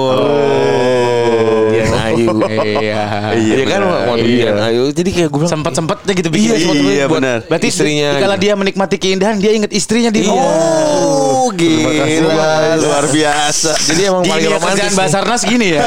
Ayu. 2.11 2.27
Iya. 2.61 3.03
Iya 3.35 3.65
kan 3.65 3.81
benar. 3.81 4.07
motor 4.07 4.17
Dian 4.21 4.57
Ayu. 4.61 4.83
Jadi 4.91 5.11
kayak 5.11 5.29
gue 5.29 5.39
bilang 5.39 5.53
Sempet-sempetnya 5.53 6.13
gitu 6.13 6.29
bikin 6.29 6.49
Iya, 6.51 6.57
iya, 6.57 7.05
buat- 7.07 7.19
benar. 7.19 7.39
Berarti 7.47 7.67
Istrinya 7.69 8.09
Kalau 8.19 8.37
dia 8.37 8.53
menikmati 8.55 8.97
keindahan 8.97 9.37
dia 9.37 9.53
inget 9.53 9.71
istrinya 9.71 10.09
di 10.09 10.23
Iya. 10.23 10.33
Oh, 10.33 11.49
gila. 11.53 12.77
Luar 12.77 13.05
biasa. 13.07 13.73
Jadi 13.77 14.01
emang 14.05 14.23
paling 14.23 14.45
dunia 14.45 14.57
romantis. 14.57 14.83
kerjaan. 14.83 14.99
Basarnas 14.99 15.43
gini 15.43 15.67
ya. 15.73 15.81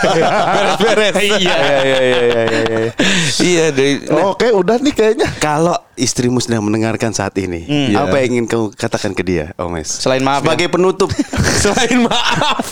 Beres-beres. 0.54 1.14
Iya. 1.16 1.32
Iya, 1.32 1.56
iya, 1.58 1.80
iya, 1.82 2.20
iya, 2.22 2.42
iya, 2.44 2.62
iya. 2.78 2.92
Iya 3.32 3.64
nah, 4.08 4.30
Oke 4.30 4.48
udah 4.48 4.76
nih 4.78 4.92
kayaknya 4.92 5.28
Kalau 5.36 5.74
istrimu 5.94 6.38
sedang 6.38 6.62
mendengarkan 6.62 7.10
saat 7.10 7.34
ini, 7.36 7.64
Iya. 7.64 8.04
apa 8.04 8.16
yang 8.18 8.34
ingin 8.34 8.46
kamu 8.46 8.66
katakan 8.72 9.12
ke 9.12 9.22
dia, 9.22 9.52
Omes? 9.56 9.88
Selain 10.00 10.20
maaf 10.20 10.40
ya. 10.40 10.48
Sebagai 10.48 10.68
penutup. 10.68 11.10
selain 11.62 11.98
maaf. 12.02 12.64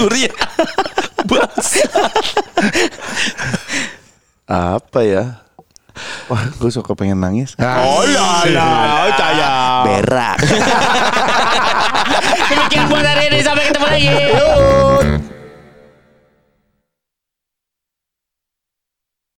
Surya. 0.00 0.32
Bas. 1.28 1.68
Apa 4.48 5.00
ya 5.04 5.24
Wah 6.26 6.42
gue 6.56 6.70
suka 6.72 6.96
pengen 6.96 7.20
nangis 7.20 7.52
Oh 7.60 8.02
lah 8.08 8.48
lah, 8.48 9.12
saya. 9.14 9.52
Berak. 9.84 10.38
Demikian 12.48 12.88
buat 12.88 13.04
hari 13.04 13.28
ini 13.28 13.44
sampai 13.44 13.68
ketemu 13.68 13.86
lagi. 13.92 14.08